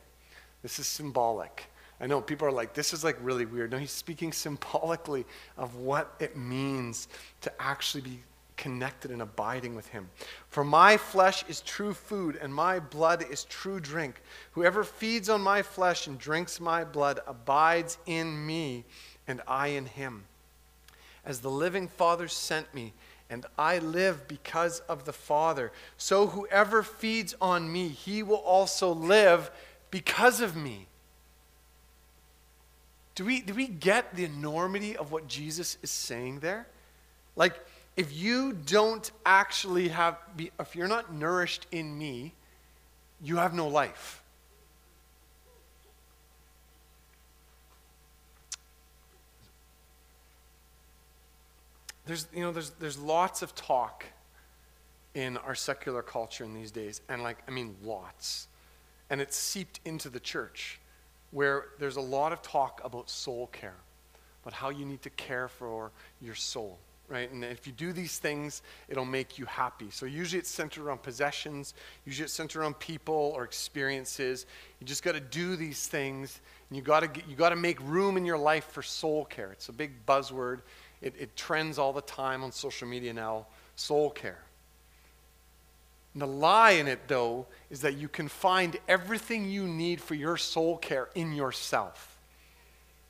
This 0.63 0.79
is 0.79 0.87
symbolic. 0.87 1.65
I 2.03 2.07
know 2.07 2.21
people 2.21 2.47
are 2.47 2.53
like, 2.53 2.75
this 2.75 2.93
is 2.93 3.03
like 3.03 3.17
really 3.23 3.47
weird. 3.47 3.71
No, 3.71 3.79
he's 3.79 3.91
speaking 3.91 4.31
symbolically 4.33 5.25
of 5.57 5.77
what 5.77 6.15
it 6.21 6.37
means 6.37 7.09
to 7.41 7.53
actually 7.59 8.03
be 8.03 8.21
connected 8.59 9.11
and 9.11 9.23
abiding 9.23 9.75
with 9.75 9.87
him. 9.89 10.11
For 10.49 10.65
my 10.65 10.99
flesh 10.99 11.45
is 11.49 11.63
true 11.63 11.95
food, 11.95 12.39
and 12.43 12.55
my 12.55 12.79
blood 12.79 13.25
is 13.31 13.45
true 13.45 13.81
drink. 13.81 14.21
Whoever 14.53 14.85
feeds 14.85 15.31
on 15.31 15.41
my 15.41 15.63
flesh 15.63 16.09
and 16.09 16.19
drinks 16.19 16.61
my 16.61 16.85
blood 16.85 17.21
abides 17.27 17.97
in 18.05 18.47
me, 18.47 18.85
and 19.27 19.41
I 19.47 19.69
in 19.69 19.87
him 19.87 20.25
as 21.27 21.41
the 21.41 21.51
living 21.51 21.89
Father 21.89 22.29
sent 22.29 22.73
me, 22.73 22.93
and 23.29 23.45
I 23.59 23.79
live 23.79 24.29
because 24.29 24.81
of 24.89 25.05
the 25.05 25.13
Father. 25.13 25.73
So 25.99 26.29
whoever 26.29 26.83
feeds 26.83 27.35
on 27.41 27.71
me, 27.71 27.89
he 27.89 28.23
will 28.23 28.37
also 28.37 28.93
live 28.93 29.51
because 29.91 30.41
of 30.41 30.57
me. 30.57 30.87
Do 33.17 33.25
we, 33.25 33.41
do 33.41 33.55
we 33.55 33.67
get 33.67 34.15
the 34.15 34.25
enormity 34.25 34.97
of 34.97 35.11
what 35.11 35.27
Jesus 35.27 35.79
is 35.83 35.91
saying 35.91 36.41
there? 36.41 36.69
Like, 37.35 37.55
if 37.97 38.15
you 38.15 38.53
don't 38.53 39.11
actually 39.25 39.89
have, 39.89 40.19
if 40.61 40.77
you're 40.77 40.87
not 40.87 41.13
nourished 41.13 41.67
in 41.73 41.99
me, 41.99 42.35
you 43.23 43.37
have 43.37 43.55
no 43.55 43.67
life. 43.69 44.23
There's, 52.07 52.29
you 52.33 52.41
know, 52.41 52.53
there's, 52.53 52.71
there's 52.79 52.99
lots 52.99 53.43
of 53.43 53.55
talk 53.55 54.05
in 55.15 55.37
our 55.39 55.55
secular 55.55 56.03
culture 56.03 56.45
in 56.45 56.55
these 56.55 56.71
days, 56.71 57.01
and 57.09 57.23
like, 57.23 57.39
I 57.49 57.51
mean, 57.51 57.75
lots. 57.83 58.49
And 59.11 59.21
it's 59.21 59.37
seeped 59.37 59.81
into 59.85 60.09
the 60.09 60.21
church 60.21 60.81
where 61.31 61.67
there's 61.79 61.97
a 61.97 62.01
lot 62.01 62.33
of 62.33 62.43
talk 62.43 62.81
about 62.85 63.11
soul 63.11 63.49
care, 63.49 63.77
about 64.43 64.55
how 64.55 64.71
you 64.71 64.85
need 64.85 65.03
to 65.03 65.11
care 65.11 65.49
for 65.49 65.91
your 66.21 66.35
soul, 66.35 66.79
right? 67.09 67.31
And 67.33 67.45
if 67.45 67.67
you 67.67 67.73
do 67.73 67.93
these 67.93 68.19
things, 68.19 68.63
it'll 68.89 69.05
make 69.05 69.39
you 69.39 69.47
happy. 69.47 69.89
So 69.91 70.07
usually 70.07 70.39
it's 70.39 70.51
centered 70.51 70.83
around 70.83 71.03
possessions, 71.03 71.75
usually 72.05 72.25
it's 72.25 72.33
centered 72.33 72.61
around 72.61 72.79
people 72.79 73.33
or 73.35 73.45
experiences. 73.45 74.47
You 74.81 74.87
just 74.87 75.03
got 75.03 75.13
to 75.13 75.21
do 75.21 75.57
these 75.57 75.87
things, 75.87 76.41
and 76.69 76.77
you 76.77 76.83
got 76.83 77.15
to 77.15 77.21
you 77.29 77.37
got 77.37 77.51
to 77.51 77.57
make 77.57 77.81
room 77.81 78.17
in 78.17 78.25
your 78.25 78.39
life 78.39 78.67
for 78.67 78.83
soul 78.83 79.25
care. 79.25 79.51
It's 79.53 79.69
a 79.69 79.73
big 79.73 80.05
buzzword. 80.07 80.61
It, 81.07 81.15
it 81.19 81.37
trends 81.37 81.79
all 81.79 81.93
the 81.93 82.03
time 82.03 82.43
on 82.43 82.51
social 82.51 82.89
media 82.89 83.13
now 83.15 83.47
soul 83.77 84.11
care. 84.11 84.43
And 86.15 86.23
the 86.23 86.27
lie 86.27 86.73
in 86.73 86.89
it, 86.89 87.07
though, 87.07 87.47
is 87.71 87.83
that 87.83 87.97
you 87.97 88.09
can 88.09 88.27
find 88.27 88.77
everything 88.89 89.49
you 89.49 89.69
need 89.69 90.01
for 90.01 90.15
your 90.15 90.37
soul 90.37 90.79
care 90.79 91.09
in 91.15 91.33
yourself. 91.33 92.19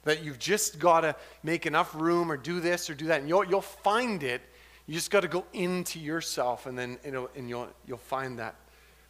That 0.04 0.22
you've 0.22 0.38
just 0.38 0.78
got 0.78 1.00
to 1.00 1.16
make 1.42 1.66
enough 1.66 1.94
room 1.94 2.30
or 2.30 2.36
do 2.36 2.60
this 2.60 2.90
or 2.90 2.94
do 2.94 3.06
that. 3.06 3.20
And 3.20 3.28
you'll, 3.28 3.44
you'll 3.44 3.60
find 3.60 4.22
it. 4.22 4.42
You 4.86 4.94
just 4.94 5.10
got 5.10 5.20
to 5.20 5.28
go 5.28 5.44
into 5.52 5.98
yourself, 5.98 6.66
and 6.66 6.78
then 6.78 6.98
you 7.04 7.12
know, 7.12 7.30
and 7.34 7.48
you'll, 7.48 7.68
you'll 7.88 7.96
find 7.96 8.38
that, 8.38 8.54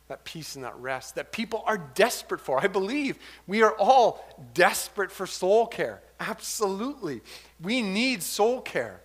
that 0.09 0.25
peace 0.25 0.55
and 0.55 0.65
that 0.65 0.77
rest 0.79 1.17
that 1.17 1.33
people 1.33 1.63
are 1.67 1.79
desperate 1.79 2.41
for. 2.41 2.63
I 2.63 2.69
believe 2.69 3.19
we 3.47 3.63
are 3.63 3.75
all 3.79 4.25
desperate 4.55 5.11
for 5.11 5.27
soul 5.27 5.67
care. 5.67 6.01
Absolutely. 6.21 7.23
We 7.61 7.83
need 7.83 8.23
soul 8.23 8.61
care. 8.61 9.01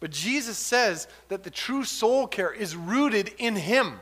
But 0.00 0.10
Jesus 0.10 0.56
says 0.56 1.08
that 1.28 1.42
the 1.42 1.50
true 1.50 1.84
soul 1.84 2.26
care 2.26 2.52
is 2.52 2.76
rooted 2.76 3.32
in 3.38 3.56
Him. 3.56 4.00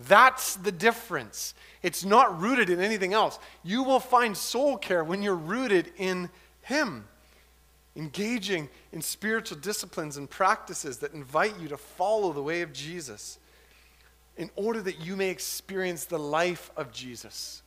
That's 0.00 0.56
the 0.56 0.72
difference. 0.72 1.54
It's 1.82 2.04
not 2.04 2.40
rooted 2.40 2.68
in 2.68 2.80
anything 2.80 3.12
else. 3.12 3.38
You 3.62 3.82
will 3.82 4.00
find 4.00 4.36
soul 4.36 4.76
care 4.76 5.04
when 5.04 5.22
you're 5.22 5.34
rooted 5.34 5.92
in 5.96 6.30
Him. 6.62 7.04
Engaging 7.94 8.68
in 8.92 9.00
spiritual 9.00 9.58
disciplines 9.58 10.16
and 10.16 10.28
practices 10.28 10.98
that 10.98 11.14
invite 11.14 11.58
you 11.60 11.68
to 11.68 11.76
follow 11.76 12.32
the 12.32 12.42
way 12.42 12.60
of 12.62 12.72
Jesus 12.72 13.38
in 14.36 14.50
order 14.56 14.82
that 14.82 15.00
you 15.00 15.16
may 15.16 15.30
experience 15.30 16.04
the 16.04 16.18
life 16.18 16.70
of 16.76 16.92
Jesus. 16.92 17.62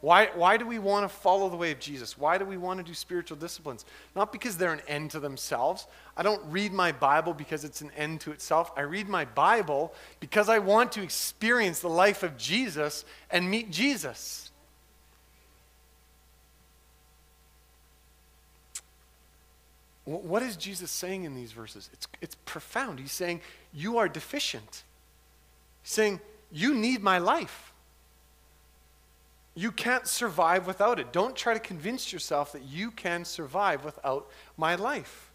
Why, 0.00 0.30
why 0.34 0.56
do 0.56 0.66
we 0.66 0.78
want 0.78 1.04
to 1.04 1.08
follow 1.08 1.48
the 1.48 1.56
way 1.56 1.72
of 1.72 1.80
Jesus? 1.80 2.18
Why 2.18 2.38
do 2.38 2.44
we 2.44 2.56
want 2.56 2.78
to 2.78 2.84
do 2.84 2.92
spiritual 2.92 3.38
disciplines? 3.38 3.84
Not 4.14 4.30
because 4.30 4.56
they're 4.56 4.72
an 4.72 4.82
end 4.86 5.10
to 5.12 5.20
themselves. 5.20 5.86
I 6.16 6.22
don't 6.22 6.42
read 6.50 6.72
my 6.72 6.92
Bible 6.92 7.32
because 7.32 7.64
it's 7.64 7.80
an 7.80 7.90
end 7.96 8.20
to 8.20 8.30
itself. 8.30 8.70
I 8.76 8.82
read 8.82 9.08
my 9.08 9.24
Bible 9.24 9.94
because 10.20 10.48
I 10.48 10.58
want 10.58 10.92
to 10.92 11.02
experience 11.02 11.80
the 11.80 11.88
life 11.88 12.22
of 12.22 12.36
Jesus 12.36 13.04
and 13.30 13.50
meet 13.50 13.70
Jesus. 13.70 14.50
What 20.04 20.42
is 20.42 20.56
Jesus 20.56 20.92
saying 20.92 21.24
in 21.24 21.34
these 21.34 21.50
verses? 21.50 21.90
It's, 21.92 22.06
it's 22.20 22.36
profound. 22.44 23.00
He's 23.00 23.10
saying, 23.10 23.40
You 23.72 23.98
are 23.98 24.08
deficient. 24.08 24.84
Saying, 25.86 26.20
You 26.50 26.74
need 26.74 27.00
my 27.00 27.18
life. 27.18 27.72
You 29.54 29.70
can't 29.70 30.06
survive 30.06 30.66
without 30.66 30.98
it. 30.98 31.12
Don't 31.12 31.36
try 31.36 31.54
to 31.54 31.60
convince 31.60 32.12
yourself 32.12 32.52
that 32.52 32.64
you 32.64 32.90
can 32.90 33.24
survive 33.24 33.84
without 33.84 34.28
my 34.56 34.74
life. 34.74 35.30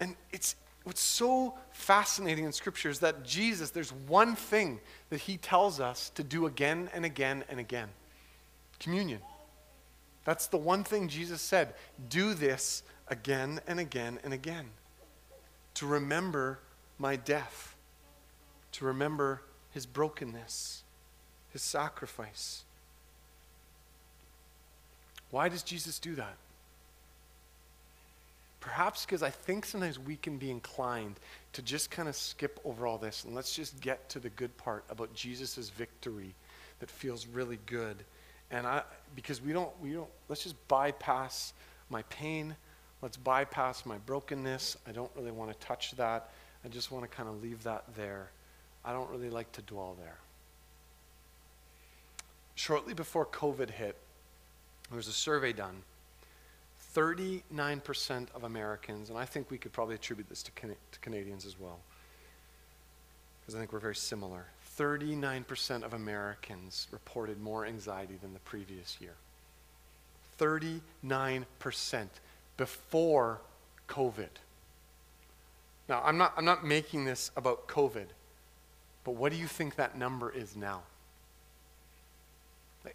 And 0.00 0.16
it's 0.32 0.56
what's 0.84 1.02
so 1.02 1.54
fascinating 1.70 2.46
in 2.46 2.52
scripture 2.52 2.88
is 2.88 3.00
that 3.00 3.22
Jesus, 3.22 3.70
there's 3.70 3.92
one 3.92 4.34
thing 4.34 4.80
that 5.10 5.20
he 5.20 5.36
tells 5.36 5.80
us 5.80 6.08
to 6.14 6.24
do 6.24 6.46
again 6.46 6.88
and 6.94 7.04
again 7.04 7.44
and 7.50 7.60
again. 7.60 7.88
Communion. 8.80 9.20
That's 10.24 10.46
the 10.46 10.56
one 10.56 10.82
thing 10.82 11.08
Jesus 11.08 11.42
said. 11.42 11.74
Do 12.08 12.32
this 12.32 12.82
again 13.08 13.60
and 13.66 13.78
again 13.78 14.18
and 14.24 14.32
again. 14.32 14.70
To 15.74 15.86
remember 15.86 16.58
my 16.98 17.16
death. 17.16 17.69
To 18.72 18.84
remember 18.84 19.42
his 19.72 19.86
brokenness, 19.86 20.82
his 21.52 21.62
sacrifice. 21.62 22.64
Why 25.30 25.48
does 25.48 25.62
Jesus 25.62 25.98
do 25.98 26.14
that? 26.16 26.36
Perhaps 28.60 29.06
because 29.06 29.22
I 29.22 29.30
think 29.30 29.64
sometimes 29.64 29.98
we 29.98 30.16
can 30.16 30.36
be 30.36 30.50
inclined 30.50 31.16
to 31.54 31.62
just 31.62 31.90
kind 31.90 32.08
of 32.08 32.14
skip 32.14 32.60
over 32.64 32.86
all 32.86 32.98
this 32.98 33.24
and 33.24 33.34
let's 33.34 33.54
just 33.54 33.80
get 33.80 34.08
to 34.10 34.18
the 34.18 34.28
good 34.30 34.54
part 34.58 34.84
about 34.90 35.14
Jesus' 35.14 35.70
victory 35.70 36.34
that 36.80 36.90
feels 36.90 37.26
really 37.26 37.58
good. 37.66 37.96
And 38.50 38.66
I 38.66 38.82
because 39.14 39.40
we 39.40 39.52
don't 39.52 39.70
we 39.80 39.92
don't 39.92 40.10
let's 40.28 40.42
just 40.42 40.56
bypass 40.68 41.54
my 41.88 42.02
pain. 42.04 42.54
Let's 43.00 43.16
bypass 43.16 43.86
my 43.86 43.96
brokenness. 43.98 44.76
I 44.86 44.92
don't 44.92 45.10
really 45.16 45.30
want 45.30 45.50
to 45.50 45.66
touch 45.66 45.92
that. 45.92 46.28
I 46.64 46.68
just 46.68 46.90
want 46.90 47.08
to 47.08 47.16
kind 47.16 47.28
of 47.28 47.42
leave 47.42 47.62
that 47.62 47.84
there. 47.96 48.30
I 48.84 48.92
don't 48.92 49.10
really 49.10 49.30
like 49.30 49.52
to 49.52 49.62
dwell 49.62 49.96
there. 49.98 50.18
Shortly 52.54 52.94
before 52.94 53.26
COVID 53.26 53.70
hit, 53.70 53.96
there 54.88 54.96
was 54.96 55.08
a 55.08 55.12
survey 55.12 55.52
done. 55.52 55.82
39% 56.94 58.26
of 58.34 58.44
Americans, 58.44 59.10
and 59.10 59.18
I 59.18 59.24
think 59.24 59.50
we 59.50 59.58
could 59.58 59.72
probably 59.72 59.94
attribute 59.94 60.28
this 60.28 60.42
to, 60.42 60.50
Can- 60.52 60.70
to 60.70 60.98
Canadians 61.00 61.46
as 61.46 61.58
well, 61.58 61.78
because 63.40 63.54
I 63.54 63.58
think 63.58 63.72
we're 63.72 63.78
very 63.78 63.94
similar. 63.94 64.46
39% 64.76 65.82
of 65.84 65.94
Americans 65.94 66.88
reported 66.90 67.40
more 67.40 67.64
anxiety 67.66 68.16
than 68.20 68.32
the 68.32 68.40
previous 68.40 68.96
year. 69.00 69.14
39% 70.38 71.44
before 72.56 73.40
COVID. 73.88 74.28
Now, 75.88 76.02
I'm 76.04 76.16
not, 76.18 76.32
I'm 76.36 76.44
not 76.44 76.64
making 76.64 77.04
this 77.04 77.30
about 77.36 77.68
COVID, 77.68 78.06
but 79.04 79.12
what 79.12 79.32
do 79.32 79.38
you 79.38 79.46
think 79.46 79.76
that 79.76 79.96
number 79.96 80.30
is 80.30 80.56
now? 80.56 80.82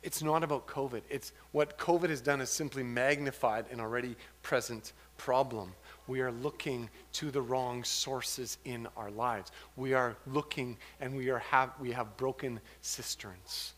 It's 0.01 0.23
not 0.23 0.43
about 0.43 0.67
COVID. 0.67 1.01
It's 1.09 1.31
what 1.51 1.77
COVID 1.77 2.09
has 2.09 2.21
done 2.21 2.41
is 2.41 2.49
simply 2.49 2.81
magnified 2.81 3.65
an 3.71 3.79
already 3.79 4.15
present 4.41 4.93
problem. 5.17 5.73
We 6.07 6.21
are 6.21 6.31
looking 6.31 6.89
to 7.13 7.29
the 7.29 7.41
wrong 7.41 7.83
sources 7.83 8.57
in 8.65 8.87
our 8.97 9.11
lives. 9.11 9.51
We 9.75 9.93
are 9.93 10.15
looking 10.25 10.77
and 10.99 11.15
we, 11.15 11.29
are 11.29 11.39
have, 11.39 11.71
we 11.79 11.91
have 11.91 12.17
broken 12.17 12.59
cisterns. 12.81 13.73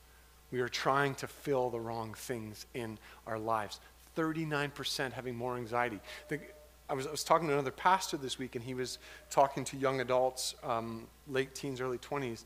We 0.51 0.61
are 0.61 0.69
trying 0.69 1.15
to 1.15 1.27
fill 1.27 1.69
the 1.69 1.79
wrong 1.79 2.13
things 2.13 2.65
in 2.73 2.97
our 3.25 3.37
lives. 3.37 3.81
39% 4.15 5.11
having 5.11 5.35
more 5.35 5.57
anxiety. 5.57 5.99
The, 6.29 6.39
I, 6.89 6.93
was, 6.93 7.07
I 7.07 7.11
was 7.11 7.23
talking 7.23 7.47
to 7.47 7.53
another 7.53 7.71
pastor 7.71 8.17
this 8.17 8.39
week, 8.39 8.55
and 8.55 8.63
he 8.63 8.73
was 8.73 8.97
talking 9.29 9.63
to 9.65 9.77
young 9.77 9.99
adults, 9.99 10.55
um, 10.63 11.07
late 11.27 11.53
teens, 11.53 11.81
early 11.81 11.97
20s, 11.97 12.43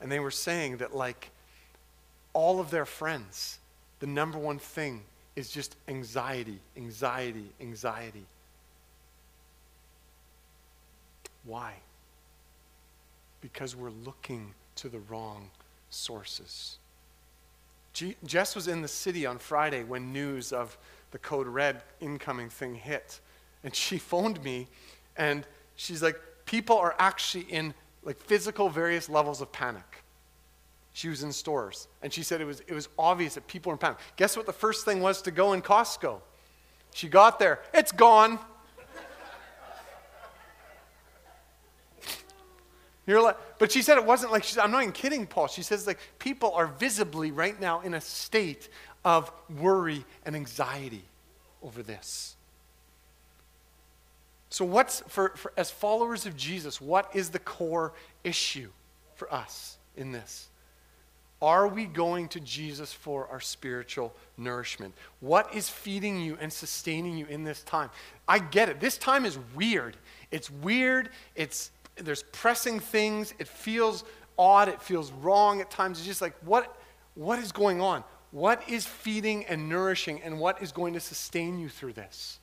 and 0.00 0.10
they 0.10 0.20
were 0.20 0.30
saying 0.30 0.78
that, 0.78 0.94
like, 0.94 1.30
all 2.32 2.60
of 2.60 2.70
their 2.70 2.86
friends, 2.86 3.58
the 4.00 4.06
number 4.06 4.38
one 4.38 4.58
thing 4.58 5.02
is 5.36 5.50
just 5.50 5.76
anxiety, 5.88 6.58
anxiety, 6.76 7.46
anxiety. 7.60 8.24
Why? 11.44 11.74
Because 13.40 13.74
we're 13.74 13.90
looking 13.90 14.54
to 14.76 14.88
the 14.88 15.00
wrong 15.00 15.50
sources. 15.90 16.78
G- 17.92 18.16
Jess 18.24 18.54
was 18.54 18.68
in 18.68 18.80
the 18.80 18.88
city 18.88 19.26
on 19.26 19.38
Friday 19.38 19.84
when 19.84 20.12
news 20.12 20.52
of 20.52 20.76
the 21.10 21.18
code 21.18 21.46
red 21.46 21.82
incoming 22.00 22.48
thing 22.48 22.74
hit. 22.74 23.20
And 23.64 23.74
she 23.74 23.98
phoned 23.98 24.42
me 24.42 24.68
and 25.16 25.46
she's 25.76 26.02
like, 26.02 26.20
people 26.46 26.76
are 26.76 26.94
actually 26.98 27.44
in 27.44 27.74
like 28.02 28.18
physical 28.18 28.68
various 28.68 29.08
levels 29.08 29.40
of 29.40 29.52
panic. 29.52 30.04
She 30.94 31.08
was 31.08 31.22
in 31.22 31.32
stores, 31.32 31.88
and 32.02 32.12
she 32.12 32.22
said 32.22 32.42
it 32.42 32.44
was, 32.44 32.60
it 32.66 32.74
was 32.74 32.90
obvious 32.98 33.34
that 33.36 33.46
people 33.46 33.70
were 33.70 33.74
in 33.74 33.78
panic. 33.78 33.96
Guess 34.16 34.36
what 34.36 34.44
the 34.44 34.52
first 34.52 34.84
thing 34.84 35.00
was 35.00 35.22
to 35.22 35.30
go 35.30 35.54
in 35.54 35.62
Costco? 35.62 36.20
She 36.92 37.08
got 37.08 37.38
there, 37.38 37.60
it's 37.72 37.92
gone. 37.92 38.38
You're 43.06 43.22
like, 43.22 43.38
but 43.58 43.72
she 43.72 43.80
said 43.82 43.96
it 43.96 44.04
wasn't 44.04 44.32
like, 44.32 44.44
I'm 44.58 44.70
not 44.70 44.82
even 44.82 44.92
kidding, 44.92 45.26
Paul. 45.26 45.48
She 45.48 45.62
says, 45.62 45.86
like, 45.86 45.98
people 46.18 46.52
are 46.52 46.66
visibly 46.66 47.32
right 47.32 47.58
now 47.58 47.80
in 47.80 47.94
a 47.94 48.00
state 48.00 48.68
of 49.04 49.32
worry 49.58 50.04
and 50.24 50.36
anxiety 50.36 51.04
over 51.62 51.82
this. 51.82 52.36
So, 54.52 54.66
what's, 54.66 55.02
for, 55.08 55.30
for 55.34 55.50
as 55.56 55.70
followers 55.70 56.26
of 56.26 56.36
Jesus, 56.36 56.78
what 56.78 57.16
is 57.16 57.30
the 57.30 57.38
core 57.38 57.94
issue 58.22 58.68
for 59.14 59.32
us 59.32 59.78
in 59.96 60.12
this? 60.12 60.50
Are 61.40 61.66
we 61.66 61.86
going 61.86 62.28
to 62.28 62.40
Jesus 62.40 62.92
for 62.92 63.26
our 63.28 63.40
spiritual 63.40 64.14
nourishment? 64.36 64.92
What 65.20 65.54
is 65.54 65.70
feeding 65.70 66.20
you 66.20 66.36
and 66.38 66.52
sustaining 66.52 67.16
you 67.16 67.24
in 67.26 67.44
this 67.44 67.62
time? 67.62 67.88
I 68.28 68.40
get 68.40 68.68
it. 68.68 68.78
This 68.78 68.98
time 68.98 69.24
is 69.24 69.38
weird. 69.54 69.96
It's 70.30 70.50
weird. 70.50 71.08
It's 71.34 71.70
there's 71.96 72.24
pressing 72.24 72.78
things. 72.78 73.32
It 73.38 73.48
feels 73.48 74.04
odd. 74.38 74.68
It 74.68 74.82
feels 74.82 75.12
wrong 75.12 75.62
at 75.62 75.70
times. 75.70 75.96
It's 75.96 76.06
just 76.06 76.20
like 76.20 76.34
what 76.42 76.76
what 77.14 77.38
is 77.38 77.52
going 77.52 77.80
on? 77.80 78.04
What 78.32 78.68
is 78.68 78.84
feeding 78.84 79.46
and 79.46 79.70
nourishing 79.70 80.20
and 80.20 80.38
what 80.38 80.60
is 80.60 80.72
going 80.72 80.92
to 80.92 81.00
sustain 81.00 81.58
you 81.58 81.70
through 81.70 81.94
this? 81.94 82.38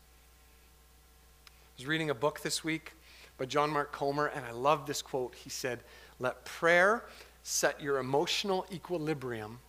Was 1.79 1.87
reading 1.87 2.09
a 2.09 2.13
book 2.13 2.41
this 2.41 2.61
week 2.61 2.91
by 3.37 3.45
John 3.45 3.69
Mark 3.69 3.93
Comer 3.93 4.25
and 4.25 4.45
I 4.45 4.51
love 4.51 4.85
this 4.85 5.01
quote. 5.01 5.33
He 5.33 5.49
said, 5.49 5.81
"Let 6.19 6.43
prayer 6.43 7.05
set 7.41 7.79
your 7.79 7.99
emotional 7.99 8.65
equilibrium 8.69 9.61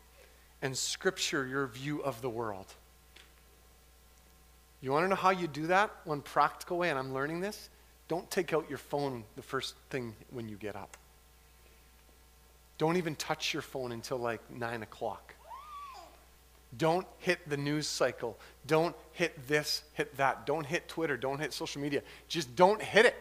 and 0.61 0.77
scripture 0.77 1.46
your 1.46 1.68
view 1.68 2.03
of 2.03 2.20
the 2.20 2.29
world. 2.29 2.75
You 4.81 4.90
want 4.90 5.05
to 5.05 5.09
know 5.09 5.14
how 5.14 5.31
you 5.31 5.46
do 5.46 5.68
that? 5.68 5.92
One 6.03 6.20
practical 6.20 6.79
way, 6.79 6.90
and 6.90 6.99
I'm 6.99 7.14
learning 7.14 7.42
this 7.42 7.70
don't 8.09 8.29
take 8.29 8.53
out 8.53 8.68
your 8.68 8.79
phone 8.79 9.23
the 9.37 9.42
first 9.42 9.77
thing 9.88 10.16
when 10.31 10.49
you 10.49 10.57
get 10.57 10.75
up. 10.75 10.96
Don't 12.77 12.96
even 12.96 13.14
touch 13.14 13.53
your 13.53 13.62
phone 13.62 13.92
until 13.92 14.18
like 14.18 14.51
9 14.51 14.83
o'clock. 14.83 15.37
Don't 16.76 17.06
hit 17.18 17.48
the 17.48 17.56
news 17.56 17.87
cycle. 17.87 18.38
Don't 18.66 18.94
hit 19.12 19.48
this, 19.48 19.83
hit 19.94 20.16
that. 20.16 20.46
Don't 20.46 20.64
hit 20.64 20.88
Twitter. 20.88 21.16
Don't 21.16 21.40
hit 21.40 21.52
social 21.52 21.83
media. 21.83 22.02
Just 22.28 22.54
don't 22.54 22.80
hit 22.80 23.06
it. 23.06 23.16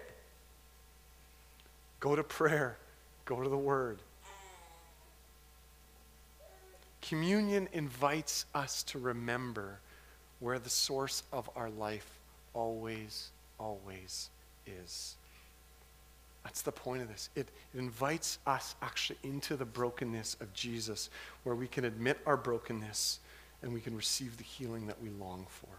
Go 2.00 2.16
to 2.16 2.24
prayer. 2.24 2.78
Go 3.26 3.42
to 3.42 3.50
the 3.50 3.58
Word. 3.58 4.00
Communion 7.02 7.68
invites 7.74 8.46
us 8.54 8.84
to 8.84 9.00
remember 9.00 9.80
where 10.40 10.60
the 10.60 10.70
source 10.70 11.24
of 11.34 11.50
our 11.56 11.70
life 11.70 12.20
always, 12.54 13.30
always 13.60 14.30
is. 14.68 15.16
That's 16.44 16.62
the 16.62 16.72
point 16.72 17.02
of 17.02 17.08
this. 17.08 17.30
It, 17.36 17.48
it, 17.74 17.80
invites 17.80 18.40
us 18.48 18.76
actually 18.82 19.20
into 19.24 19.56
the 19.56 19.66
brokenness 19.66 20.38
of 20.40 20.54
Jesus, 20.54 21.10
where 21.44 21.56
we 21.56 21.68
can 21.68 21.86
admit 21.86 22.20
our 22.26 22.38
brokenness 22.38 23.20
and 23.62 23.74
we 23.74 23.82
can 23.82 23.96
receive 23.96 24.38
the 24.38 24.44
healing 24.44 24.88
that 24.88 25.02
we 25.02 25.10
long 25.10 25.46
for. 25.50 25.70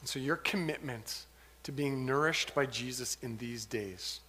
And 0.00 0.08
so, 0.08 0.18
your 0.18 0.36
commitment 0.36 1.24
to 1.64 1.72
being 1.72 2.06
nourished 2.06 2.54
by 2.54 2.66
Jesus 2.66 3.18
in 3.22 3.36
these 3.36 3.64
days 3.64 4.20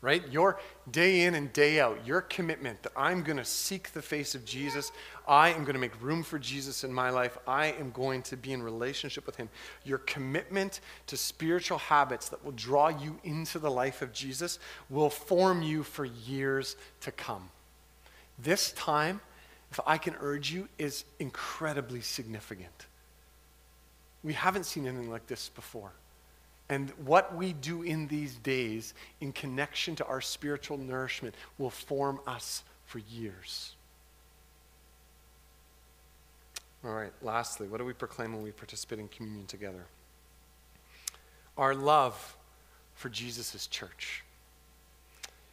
right? 0.00 0.22
Your 0.30 0.60
day 0.90 1.22
in 1.22 1.34
and 1.34 1.52
day 1.52 1.80
out, 1.80 1.98
your 2.06 2.20
commitment 2.20 2.82
that 2.82 2.92
I'm 2.96 3.22
going 3.22 3.36
to 3.36 3.44
seek 3.44 3.92
the 3.92 4.02
face 4.02 4.34
of 4.34 4.44
Jesus. 4.44 4.92
I 5.26 5.50
am 5.50 5.64
going 5.64 5.74
to 5.74 5.80
make 5.80 6.00
room 6.00 6.22
for 6.22 6.38
Jesus 6.38 6.84
in 6.84 6.92
my 6.92 7.10
life. 7.10 7.36
I 7.48 7.72
am 7.72 7.90
going 7.90 8.22
to 8.22 8.36
be 8.36 8.52
in 8.52 8.62
relationship 8.62 9.26
with 9.26 9.36
him. 9.36 9.48
Your 9.84 9.98
commitment 9.98 10.80
to 11.08 11.16
spiritual 11.16 11.78
habits 11.78 12.28
that 12.28 12.44
will 12.44 12.52
draw 12.52 12.88
you 12.88 13.18
into 13.24 13.58
the 13.58 13.70
life 13.70 14.00
of 14.00 14.12
Jesus 14.12 14.60
will 14.88 15.10
form 15.10 15.62
you 15.62 15.82
for 15.82 16.04
years 16.04 16.76
to 17.00 17.10
come. 17.10 17.50
This 18.38 18.70
time, 18.72 19.20
if 19.70 19.80
I 19.86 19.98
can 19.98 20.14
urge 20.20 20.50
you, 20.50 20.68
is 20.78 21.04
incredibly 21.18 22.00
significant. 22.00 22.86
We 24.22 24.32
haven't 24.32 24.64
seen 24.64 24.86
anything 24.86 25.10
like 25.10 25.26
this 25.26 25.50
before. 25.50 25.92
And 26.68 26.90
what 27.04 27.34
we 27.34 27.52
do 27.54 27.82
in 27.82 28.08
these 28.08 28.34
days 28.36 28.92
in 29.20 29.32
connection 29.32 29.96
to 29.96 30.06
our 30.06 30.20
spiritual 30.20 30.76
nourishment 30.76 31.34
will 31.56 31.70
form 31.70 32.20
us 32.26 32.62
for 32.84 32.98
years. 32.98 33.74
All 36.84 36.92
right, 36.92 37.12
lastly, 37.22 37.68
what 37.68 37.78
do 37.78 37.84
we 37.84 37.92
proclaim 37.92 38.32
when 38.34 38.42
we 38.42 38.52
participate 38.52 38.98
in 38.98 39.08
communion 39.08 39.46
together? 39.46 39.84
Our 41.56 41.74
love 41.74 42.36
for 42.94 43.08
Jesus' 43.08 43.66
church. 43.66 44.24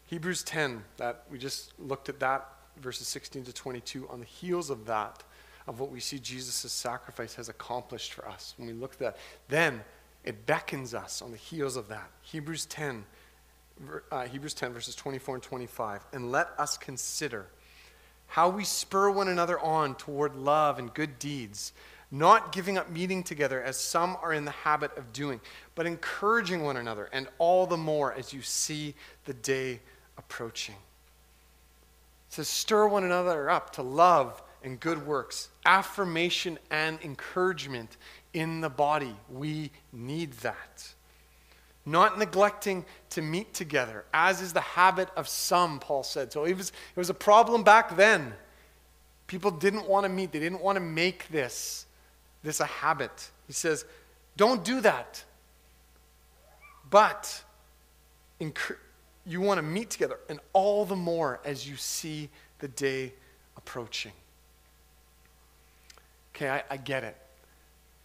Hebrews 0.07 0.43
10, 0.43 0.83
that 0.97 1.23
we 1.31 1.39
just 1.39 1.73
looked 1.79 2.09
at 2.09 2.19
that, 2.19 2.47
verses 2.77 3.07
16 3.07 3.45
to 3.45 3.53
22, 3.53 4.07
on 4.09 4.19
the 4.19 4.25
heels 4.25 4.69
of 4.69 4.85
that, 4.85 5.23
of 5.67 5.79
what 5.79 5.91
we 5.91 5.99
see 5.99 6.19
Jesus' 6.19 6.71
sacrifice 6.71 7.35
has 7.35 7.49
accomplished 7.49 8.13
for 8.13 8.27
us. 8.27 8.53
When 8.57 8.67
we 8.67 8.73
look 8.73 8.93
at 8.93 8.99
that, 8.99 9.17
then 9.47 9.83
it 10.23 10.45
beckons 10.45 10.93
us 10.93 11.21
on 11.21 11.31
the 11.31 11.37
heels 11.37 11.75
of 11.75 11.87
that. 11.89 12.09
Hebrews 12.21 12.65
10, 12.65 13.05
uh, 14.11 14.25
Hebrews 14.25 14.53
10, 14.53 14.73
verses 14.73 14.95
24 14.95 15.35
and 15.35 15.43
25. 15.43 16.05
And 16.13 16.31
let 16.31 16.49
us 16.57 16.77
consider 16.77 17.47
how 18.27 18.49
we 18.49 18.63
spur 18.63 19.09
one 19.09 19.27
another 19.27 19.59
on 19.59 19.95
toward 19.95 20.35
love 20.35 20.79
and 20.79 20.93
good 20.93 21.19
deeds, 21.19 21.73
not 22.11 22.51
giving 22.51 22.77
up 22.77 22.89
meeting 22.89 23.23
together 23.23 23.61
as 23.61 23.77
some 23.77 24.17
are 24.21 24.33
in 24.33 24.45
the 24.45 24.51
habit 24.51 24.95
of 24.97 25.13
doing, 25.13 25.39
but 25.75 25.85
encouraging 25.85 26.63
one 26.63 26.77
another, 26.77 27.09
and 27.13 27.27
all 27.37 27.67
the 27.67 27.77
more 27.77 28.13
as 28.13 28.33
you 28.33 28.41
see 28.41 28.95
the 29.25 29.33
day 29.33 29.79
approaching. 30.17 30.75
Says, 32.29 32.47
stir 32.47 32.87
one 32.87 33.03
another 33.03 33.49
up 33.49 33.71
to 33.73 33.81
love 33.81 34.41
and 34.63 34.79
good 34.79 35.05
works, 35.05 35.49
affirmation 35.65 36.57
and 36.71 36.99
encouragement 37.03 37.97
in 38.33 38.61
the 38.61 38.69
body. 38.69 39.15
We 39.29 39.71
need 39.93 40.33
that. 40.39 40.93
Not 41.85 42.17
neglecting 42.17 42.83
to 43.11 43.21
meet 43.21 43.53
together, 43.53 44.05
as 44.13 44.41
is 44.41 44.53
the 44.53 44.61
habit 44.61 45.09
of 45.15 45.27
some, 45.27 45.79
Paul 45.79 46.03
said. 46.03 46.33
So 46.33 46.45
it 46.45 46.57
was, 46.57 46.69
it 46.69 46.99
was 46.99 47.11
a 47.11 47.13
problem 47.13 47.63
back 47.63 47.95
then. 47.95 48.33
People 49.27 49.51
didn't 49.51 49.87
want 49.87 50.03
to 50.03 50.09
meet, 50.09 50.31
they 50.31 50.39
didn't 50.39 50.61
want 50.61 50.77
to 50.77 50.81
make 50.81 51.27
this, 51.29 51.85
this 52.43 52.59
a 52.59 52.65
habit. 52.65 53.29
He 53.47 53.53
says, 53.53 53.85
don't 54.35 54.63
do 54.63 54.81
that. 54.81 55.23
But 56.89 57.43
you 59.25 59.41
want 59.41 59.57
to 59.57 59.63
meet 59.63 59.89
together, 59.89 60.19
and 60.29 60.39
all 60.53 60.85
the 60.85 60.95
more 60.95 61.39
as 61.43 61.67
you 61.67 61.75
see 61.75 62.29
the 62.59 62.67
day 62.67 63.13
approaching. 63.57 64.11
Okay, 66.35 66.49
I, 66.49 66.63
I 66.69 66.77
get 66.77 67.03
it. 67.03 67.17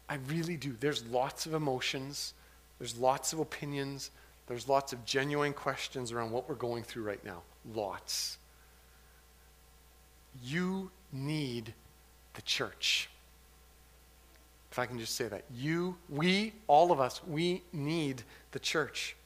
I 0.09 0.17
really 0.29 0.57
do. 0.57 0.77
There's 0.79 1.05
lots 1.07 1.47
of 1.47 1.55
emotions, 1.55 2.35
there's 2.79 2.97
lots 2.97 3.33
of 3.33 3.39
opinions, 3.39 4.11
there's 4.47 4.69
lots 4.69 4.93
of 4.93 5.05
genuine 5.05 5.53
questions 5.53 6.11
around 6.11 6.33
what 6.33 6.49
we're 6.49 6.57
going 6.57 6.83
through 6.83 7.05
right 7.05 7.25
now. 7.25 7.43
Lots. 7.75 8.39
You 10.43 10.91
need 11.13 11.75
the 12.35 12.43
church. 12.43 13.09
If 14.73 14.79
I 14.79 14.87
can 14.87 14.99
just 14.99 15.15
say 15.15 15.29
that. 15.29 15.45
You, 15.55 15.97
we, 16.09 16.53
all 16.67 16.93
of 16.93 17.01
us, 17.01 17.21
we 17.27 17.63
need 17.73 18.23
the 18.53 18.59
church. 18.59 19.17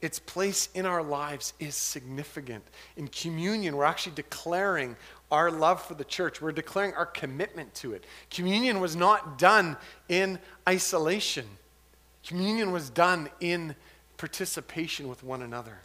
Its 0.00 0.20
place 0.20 0.68
in 0.74 0.86
our 0.86 1.02
lives 1.02 1.54
is 1.58 1.74
significant. 1.74 2.64
In 2.96 3.08
communion, 3.08 3.76
we're 3.76 3.84
actually 3.84 4.14
declaring 4.14 4.96
our 5.30 5.50
love 5.50 5.82
for 5.82 5.94
the 5.94 6.04
church. 6.04 6.40
We're 6.40 6.52
declaring 6.52 6.94
our 6.94 7.06
commitment 7.06 7.74
to 7.76 7.92
it. 7.94 8.04
Communion 8.30 8.80
was 8.80 8.94
not 8.94 9.38
done 9.38 9.76
in 10.08 10.38
isolation, 10.68 11.46
communion 12.24 12.70
was 12.70 12.90
done 12.90 13.28
in 13.40 13.74
participation 14.16 15.08
with 15.08 15.22
one 15.22 15.42
another. 15.42 15.78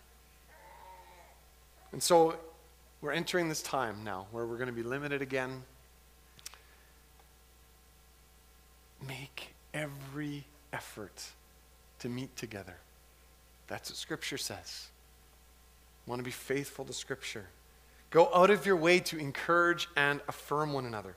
And 1.91 2.01
so 2.01 2.35
we're 3.01 3.11
entering 3.11 3.49
this 3.49 3.61
time 3.61 4.03
now 4.03 4.27
where 4.31 4.45
we're 4.45 4.57
going 4.57 4.67
to 4.67 4.73
be 4.73 4.83
limited 4.83 5.21
again. 5.21 5.63
Make 9.07 9.53
every 9.73 10.45
effort 10.71 11.23
to 11.99 12.09
meet 12.09 12.35
together. 12.35 12.75
That's 13.73 13.89
what 13.89 13.97
Scripture 13.97 14.37
says. 14.37 14.89
Want 16.05 16.19
to 16.19 16.23
be 16.23 16.29
faithful 16.29 16.85
to 16.85 16.93
Scripture. 16.93 17.47
Go 18.11 18.29
out 18.31 18.51
of 18.51 18.67
your 18.67 18.75
way 18.75 18.99
to 18.99 19.17
encourage 19.17 19.89
and 19.97 20.21
affirm 20.27 20.73
one 20.73 20.85
another. 20.85 21.15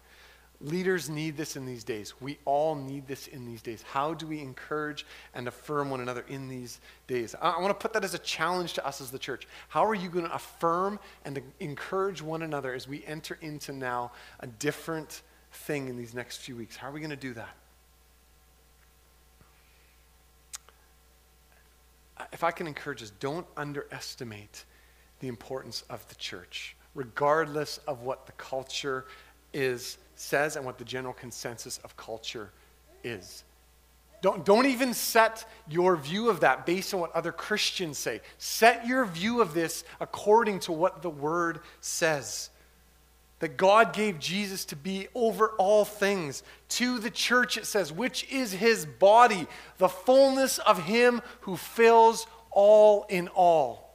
Leaders 0.62 1.10
need 1.10 1.36
this 1.36 1.54
in 1.56 1.66
these 1.66 1.84
days. 1.84 2.14
We 2.18 2.38
all 2.46 2.74
need 2.74 3.06
this 3.06 3.26
in 3.26 3.44
these 3.44 3.60
days. 3.60 3.82
How 3.82 4.14
do 4.14 4.26
we 4.26 4.40
encourage 4.40 5.04
and 5.34 5.46
affirm 5.46 5.90
one 5.90 6.00
another 6.00 6.24
in 6.30 6.48
these 6.48 6.80
days? 7.06 7.34
I, 7.42 7.60
want 7.60 7.68
to 7.68 7.74
put 7.74 7.92
that 7.92 8.04
as 8.04 8.14
a 8.14 8.18
challenge 8.20 8.72
to 8.72 8.86
us 8.86 9.02
as 9.02 9.10
the 9.10 9.18
church. 9.18 9.46
How 9.68 9.84
are 9.84 9.94
you 9.94 10.08
going 10.08 10.24
to 10.24 10.34
affirm 10.34 10.98
and 11.26 11.42
encourage 11.60 12.22
one 12.22 12.40
another 12.40 12.72
as 12.72 12.88
we 12.88 13.04
enter 13.04 13.36
into 13.42 13.74
now 13.74 14.12
a 14.40 14.46
different 14.46 15.20
thing 15.52 15.88
in 15.88 15.98
these 15.98 16.14
next 16.14 16.38
few 16.38 16.56
weeks? 16.56 16.74
How 16.74 16.88
are 16.88 16.92
we 16.92 17.00
going 17.00 17.10
to 17.10 17.16
do 17.16 17.34
that? 17.34 17.54
If 22.32 22.44
I 22.44 22.50
can 22.50 22.66
encourage 22.66 23.02
us, 23.02 23.10
don't 23.20 23.46
underestimate 23.56 24.64
the 25.20 25.28
importance 25.28 25.84
of 25.88 26.06
the 26.08 26.14
church 26.16 26.76
regardless 26.96 27.78
of 27.86 28.02
what 28.02 28.26
the 28.26 28.32
culture 28.32 29.04
is 29.52 29.98
says 30.16 30.56
and 30.56 30.64
what 30.64 30.78
the 30.78 30.84
general 30.84 31.14
consensus 31.14 31.78
of 31.84 31.96
culture 31.96 32.50
is. 33.04 33.44
Don't, 34.22 34.44
don't 34.44 34.66
even 34.66 34.94
set 34.94 35.48
your 35.68 35.94
view 35.94 36.30
of 36.30 36.40
that 36.40 36.64
based 36.64 36.94
on 36.94 37.00
what 37.00 37.12
other 37.12 37.32
Christians 37.32 37.98
say. 37.98 38.22
Set 38.38 38.86
your 38.86 39.04
view 39.04 39.42
of 39.42 39.52
this 39.52 39.84
according 40.00 40.60
to 40.60 40.72
what 40.72 41.02
the 41.02 41.10
Word 41.10 41.60
says. 41.80 42.50
That 43.40 43.56
God 43.56 43.92
gave 43.92 44.18
Jesus 44.18 44.64
to 44.66 44.76
be 44.76 45.08
over 45.14 45.50
all 45.58 45.84
things. 45.84 46.42
To 46.70 46.98
the 46.98 47.10
church, 47.10 47.58
it 47.58 47.66
says, 47.66 47.92
which 47.92 48.30
is 48.32 48.52
his 48.52 48.86
body, 48.86 49.46
the 49.78 49.88
fullness 49.88 50.58
of 50.58 50.84
him 50.84 51.20
who 51.40 51.56
fills 51.56 52.26
all 52.50 53.04
in 53.10 53.28
all. 53.28 53.94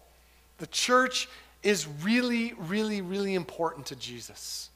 The 0.59 0.67
church 0.67 1.27
is 1.63 1.87
really, 2.03 2.53
really, 2.57 3.01
really 3.01 3.33
important 3.33 3.87
to 3.87 3.95
Jesus. 3.95 4.69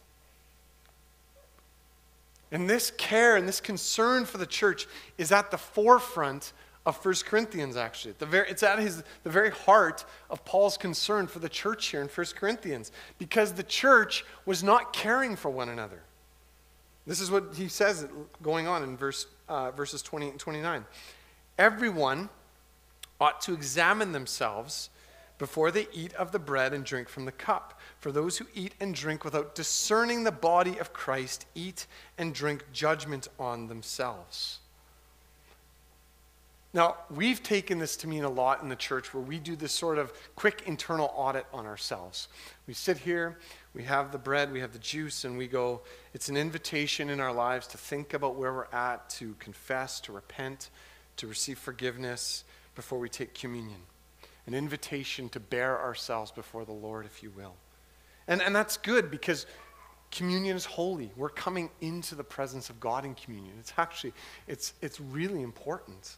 And 2.51 2.69
this 2.69 2.91
care 2.91 3.35
and 3.35 3.47
this 3.47 3.59
concern 3.59 4.25
for 4.25 4.37
the 4.37 4.45
church 4.45 4.87
is 5.17 5.31
at 5.31 5.51
the 5.51 5.57
forefront 5.57 6.53
of 6.85 7.03
1 7.03 7.15
Corinthians, 7.25 7.75
actually. 7.75 8.13
The 8.19 8.25
very, 8.25 8.49
it's 8.49 8.63
at 8.63 8.79
his, 8.79 9.03
the 9.23 9.29
very 9.29 9.49
heart 9.49 10.05
of 10.29 10.45
Paul's 10.45 10.77
concern 10.77 11.27
for 11.27 11.39
the 11.39 11.49
church 11.49 11.87
here 11.87 12.01
in 12.01 12.07
1 12.07 12.25
Corinthians, 12.35 12.91
because 13.17 13.53
the 13.53 13.63
church 13.63 14.25
was 14.45 14.63
not 14.63 14.93
caring 14.93 15.35
for 15.35 15.49
one 15.49 15.69
another. 15.69 16.01
This 17.07 17.19
is 17.19 17.29
what 17.29 17.55
he 17.55 17.67
says 17.67 18.07
going 18.41 18.67
on 18.67 18.83
in 18.83 18.97
verse, 18.97 19.27
uh, 19.47 19.71
verses 19.71 20.01
28 20.01 20.31
and 20.31 20.39
29. 20.39 20.85
Everyone 21.57 22.29
ought 23.19 23.41
to 23.41 23.53
examine 23.53 24.11
themselves 24.11 24.89
before 25.37 25.71
they 25.71 25.87
eat 25.93 26.13
of 26.13 26.31
the 26.31 26.39
bread 26.39 26.73
and 26.73 26.83
drink 26.83 27.09
from 27.09 27.25
the 27.25 27.31
cup. 27.31 27.79
For 27.99 28.11
those 28.11 28.37
who 28.37 28.45
eat 28.53 28.73
and 28.79 28.95
drink 28.95 29.23
without 29.23 29.55
discerning 29.55 30.23
the 30.23 30.31
body 30.31 30.77
of 30.77 30.93
Christ 30.93 31.45
eat 31.55 31.87
and 32.17 32.33
drink 32.33 32.63
judgment 32.71 33.27
on 33.39 33.67
themselves. 33.67 34.59
Now, 36.75 36.97
we've 37.09 37.41
taken 37.41 37.79
this 37.79 37.95
to 37.97 38.07
mean 38.09 38.25
a 38.25 38.29
lot 38.29 38.61
in 38.61 38.67
the 38.67 38.75
church 38.75 39.13
where 39.13 39.23
we 39.23 39.39
do 39.39 39.55
this 39.55 39.71
sort 39.71 39.97
of 39.97 40.11
quick 40.35 40.63
internal 40.65 41.09
audit 41.15 41.45
on 41.53 41.65
ourselves. 41.65 42.27
We 42.67 42.73
sit 42.73 42.97
here, 42.97 43.37
we 43.73 43.83
have 43.83 44.11
the 44.11 44.17
bread, 44.17 44.51
we 44.51 44.59
have 44.59 44.73
the 44.73 44.79
juice, 44.79 45.23
and 45.23 45.37
we 45.37 45.47
go, 45.47 45.79
it's 46.13 46.27
an 46.27 46.35
invitation 46.35 47.09
in 47.09 47.21
our 47.21 47.31
lives 47.31 47.65
to 47.67 47.77
think 47.77 48.13
about 48.13 48.35
where 48.35 48.51
we're 48.53 48.67
at, 48.73 49.09
to 49.11 49.35
confess, 49.39 50.01
to 50.01 50.11
repent, 50.11 50.69
to 51.15 51.27
receive 51.27 51.57
forgiveness 51.57 52.43
before 52.75 52.99
we 52.99 53.07
take 53.07 53.33
communion. 53.33 53.79
An 54.45 54.53
invitation 54.53 55.29
to 55.29 55.39
bare 55.39 55.79
ourselves 55.81 56.29
before 56.29 56.65
the 56.65 56.73
Lord, 56.73 57.05
if 57.05 57.23
you 57.23 57.31
will. 57.37 57.55
And, 58.27 58.41
and 58.41 58.53
that's 58.53 58.75
good 58.75 59.09
because 59.09 59.45
communion 60.11 60.57
is 60.57 60.65
holy. 60.65 61.09
We're 61.15 61.29
coming 61.29 61.69
into 61.79 62.15
the 62.15 62.23
presence 62.25 62.69
of 62.69 62.81
God 62.81 63.05
in 63.05 63.15
communion. 63.15 63.55
It's 63.61 63.71
actually, 63.77 64.11
it's, 64.45 64.73
it's 64.81 64.99
really 64.99 65.41
important. 65.41 66.17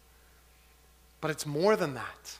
But 1.22 1.32
it's 1.32 1.46
more 1.46 1.76
than 1.76 1.94
that. 1.96 2.38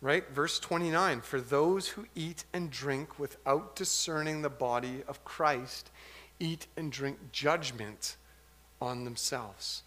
Right? 0.00 0.28
Verse 0.30 0.58
29 0.58 1.22
For 1.22 1.40
those 1.40 1.88
who 1.88 2.06
eat 2.14 2.44
and 2.52 2.70
drink 2.70 3.18
without 3.18 3.76
discerning 3.76 4.42
the 4.42 4.50
body 4.50 5.02
of 5.08 5.24
Christ 5.24 5.90
eat 6.40 6.66
and 6.76 6.90
drink 6.90 7.18
judgment 7.32 8.16
on 8.80 9.04
themselves. 9.04 9.82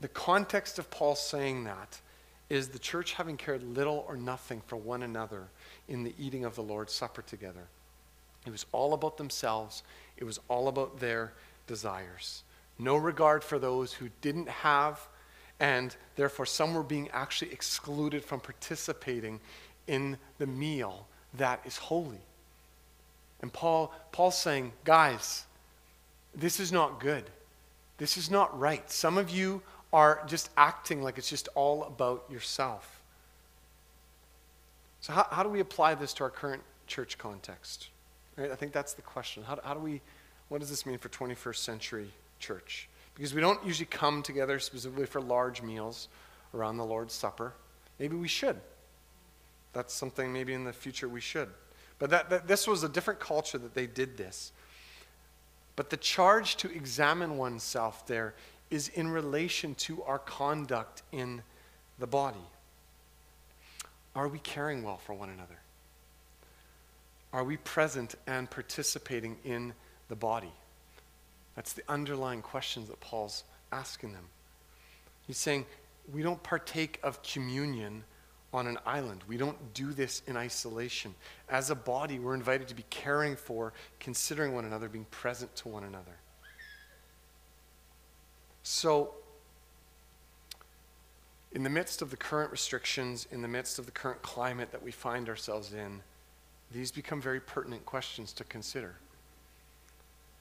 The 0.00 0.08
context 0.08 0.78
of 0.78 0.90
Paul 0.90 1.14
saying 1.14 1.64
that 1.64 2.00
is 2.50 2.68
the 2.68 2.78
church 2.78 3.14
having 3.14 3.36
cared 3.36 3.62
little 3.62 4.04
or 4.06 4.16
nothing 4.16 4.60
for 4.66 4.76
one 4.76 5.02
another 5.02 5.44
in 5.88 6.04
the 6.04 6.14
eating 6.18 6.44
of 6.44 6.54
the 6.54 6.62
Lord's 6.62 6.92
Supper 6.92 7.22
together. 7.22 7.66
It 8.46 8.50
was 8.50 8.66
all 8.72 8.92
about 8.92 9.16
themselves, 9.16 9.82
it 10.16 10.24
was 10.24 10.38
all 10.48 10.68
about 10.68 11.00
their 11.00 11.32
desires. 11.66 12.42
No 12.78 12.96
regard 12.96 13.42
for 13.42 13.58
those 13.58 13.94
who 13.94 14.10
didn't 14.20 14.48
have 14.48 15.08
and 15.64 15.96
therefore 16.16 16.44
some 16.44 16.74
were 16.74 16.82
being 16.82 17.08
actually 17.14 17.50
excluded 17.50 18.22
from 18.22 18.38
participating 18.38 19.40
in 19.86 20.18
the 20.36 20.46
meal 20.46 21.06
that 21.38 21.58
is 21.64 21.78
holy. 21.78 22.20
And 23.40 23.50
Paul, 23.50 23.90
Paul's 24.12 24.36
saying, 24.36 24.72
guys, 24.84 25.46
this 26.34 26.60
is 26.60 26.70
not 26.70 27.00
good. 27.00 27.24
This 27.96 28.18
is 28.18 28.30
not 28.30 28.58
right. 28.60 28.90
Some 28.90 29.16
of 29.16 29.30
you 29.30 29.62
are 29.90 30.22
just 30.26 30.50
acting 30.58 31.02
like 31.02 31.16
it's 31.16 31.30
just 31.30 31.48
all 31.54 31.84
about 31.84 32.26
yourself. 32.28 33.00
So, 35.00 35.14
how, 35.14 35.26
how 35.30 35.42
do 35.42 35.48
we 35.48 35.60
apply 35.60 35.94
this 35.94 36.12
to 36.14 36.24
our 36.24 36.30
current 36.30 36.62
church 36.86 37.16
context? 37.16 37.88
Right? 38.36 38.50
I 38.50 38.54
think 38.54 38.72
that's 38.72 38.92
the 38.92 39.02
question. 39.02 39.42
How, 39.42 39.58
how 39.64 39.72
do 39.72 39.80
we, 39.80 40.02
what 40.50 40.60
does 40.60 40.68
this 40.68 40.84
mean 40.84 40.98
for 40.98 41.08
21st 41.08 41.56
century 41.56 42.10
church? 42.38 42.86
Because 43.14 43.34
we 43.34 43.40
don't 43.40 43.64
usually 43.64 43.86
come 43.86 44.22
together 44.22 44.58
specifically 44.58 45.06
for 45.06 45.20
large 45.20 45.62
meals 45.62 46.08
around 46.52 46.76
the 46.76 46.84
Lord's 46.84 47.14
Supper. 47.14 47.54
Maybe 47.98 48.16
we 48.16 48.28
should. 48.28 48.60
That's 49.72 49.94
something 49.94 50.32
maybe 50.32 50.52
in 50.52 50.64
the 50.64 50.72
future 50.72 51.08
we 51.08 51.20
should. 51.20 51.48
But 51.98 52.10
that, 52.10 52.30
that, 52.30 52.48
this 52.48 52.66
was 52.66 52.82
a 52.82 52.88
different 52.88 53.20
culture 53.20 53.58
that 53.58 53.74
they 53.74 53.86
did 53.86 54.16
this. 54.16 54.52
But 55.76 55.90
the 55.90 55.96
charge 55.96 56.56
to 56.56 56.70
examine 56.70 57.36
oneself 57.36 58.06
there 58.06 58.34
is 58.70 58.88
in 58.88 59.08
relation 59.08 59.74
to 59.74 60.02
our 60.04 60.18
conduct 60.18 61.02
in 61.12 61.42
the 61.98 62.06
body. 62.06 62.38
Are 64.14 64.28
we 64.28 64.38
caring 64.38 64.82
well 64.82 64.98
for 64.98 65.14
one 65.14 65.28
another? 65.28 65.58
Are 67.32 67.44
we 67.44 67.56
present 67.56 68.14
and 68.26 68.48
participating 68.48 69.36
in 69.44 69.74
the 70.08 70.16
body? 70.16 70.52
That's 71.56 71.72
the 71.72 71.82
underlying 71.88 72.42
questions 72.42 72.88
that 72.88 73.00
Paul's 73.00 73.44
asking 73.72 74.12
them. 74.12 74.26
He's 75.26 75.38
saying, 75.38 75.66
we 76.12 76.22
don't 76.22 76.42
partake 76.42 77.00
of 77.02 77.22
communion 77.22 78.04
on 78.52 78.66
an 78.66 78.78
island. 78.86 79.22
We 79.26 79.36
don't 79.36 79.74
do 79.74 79.92
this 79.92 80.22
in 80.26 80.36
isolation. 80.36 81.14
As 81.48 81.70
a 81.70 81.74
body, 81.74 82.18
we're 82.18 82.34
invited 82.34 82.68
to 82.68 82.74
be 82.74 82.84
caring 82.90 83.36
for, 83.36 83.72
considering 83.98 84.54
one 84.54 84.64
another, 84.64 84.88
being 84.88 85.06
present 85.10 85.54
to 85.56 85.68
one 85.68 85.84
another. 85.84 86.16
So, 88.62 89.14
in 91.52 91.62
the 91.62 91.70
midst 91.70 92.02
of 92.02 92.10
the 92.10 92.16
current 92.16 92.50
restrictions, 92.50 93.26
in 93.30 93.42
the 93.42 93.48
midst 93.48 93.78
of 93.78 93.86
the 93.86 93.92
current 93.92 94.22
climate 94.22 94.72
that 94.72 94.82
we 94.82 94.90
find 94.90 95.28
ourselves 95.28 95.72
in, 95.72 96.00
these 96.70 96.90
become 96.90 97.20
very 97.20 97.40
pertinent 97.40 97.84
questions 97.86 98.32
to 98.34 98.44
consider. 98.44 98.96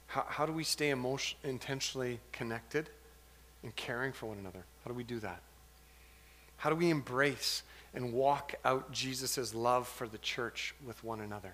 How, 0.08 0.26
how 0.28 0.45
do 0.45 0.54
we 0.54 0.64
stay 0.64 0.89
emotion, 0.89 1.38
intentionally 1.43 2.20
connected 2.32 2.89
and 3.64 3.76
caring 3.76 4.12
for 4.12 4.28
one 4.28 4.38
another? 4.38 4.64
How 4.84 4.91
do 4.91 4.95
we 4.95 5.04
do 5.04 5.20
that? 5.20 5.41
How 6.58 6.70
do 6.70 6.76
we 6.76 6.89
embrace 6.89 7.64
and 7.93 8.14
walk 8.14 8.56
out 8.64 8.91
Jesus' 8.91 9.54
love 9.54 9.88
for 9.88 10.08
the 10.08 10.18
church 10.20 10.74
with 10.86 11.04
one 11.04 11.20
another? 11.20 11.54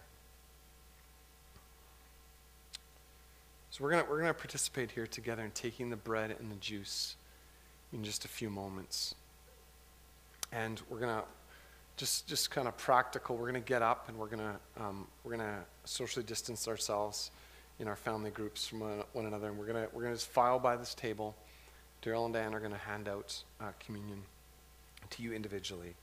So 3.72 3.84
we're 3.84 3.92
going 3.92 4.06
we're 4.10 4.20
gonna 4.20 4.34
participate 4.34 4.92
here 4.92 5.08
together 5.08 5.44
in 5.44 5.52
taking 5.52 5.90
the 5.90 5.96
bread 5.96 6.36
and 6.40 6.52
the 6.52 6.56
juice 6.56 7.16
in 7.94 8.04
just 8.04 8.26
a 8.26 8.28
few 8.28 8.50
moments. 8.50 9.16
And 10.52 10.82
we're 10.90 11.00
going 11.00 11.16
to 11.16 11.24
just 11.98 12.28
just 12.28 12.50
kind 12.52 12.68
of 12.68 12.78
practical. 12.78 13.36
We're 13.36 13.52
going 13.52 13.62
to 13.62 13.68
get 13.68 13.82
up 13.82 14.10
and 14.10 14.18
we're 14.18 14.28
going 14.28 14.40
to 14.40 14.84
um, 14.84 15.08
we're 15.24 15.36
going 15.36 15.48
to 15.48 15.60
socially 15.86 16.26
distance 16.26 16.68
ourselves 16.68 17.32
in 17.80 17.88
our 17.88 17.96
family 17.96 18.30
groups 18.30 18.68
from 18.68 18.82
one, 19.14 19.26
another. 19.26 19.48
And 19.48 19.58
we're 19.58 19.66
going 19.66 19.88
we're 19.94 20.04
gonna 20.04 20.16
just 20.16 20.28
file 20.28 20.60
by 20.60 20.76
this 20.76 20.94
table. 20.94 21.36
Daryl 22.04 22.26
and 22.26 22.34
Dan 22.34 22.54
are 22.54 22.60
going 22.60 22.72
to 22.72 22.78
hand 22.78 23.10
out 23.10 23.44
uh, 23.60 23.72
communion 23.80 24.22
to 25.10 25.24
you 25.24 25.34
individually. 25.34 25.96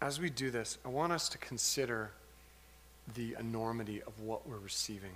As 0.00 0.20
we 0.20 0.30
do 0.30 0.50
this, 0.50 0.78
I 0.84 0.88
want 0.88 1.12
us 1.12 1.28
to 1.30 1.38
consider 1.38 2.10
the 3.14 3.36
enormity 3.38 4.02
of 4.02 4.20
what 4.20 4.48
we're 4.48 4.58
receiving. 4.58 5.12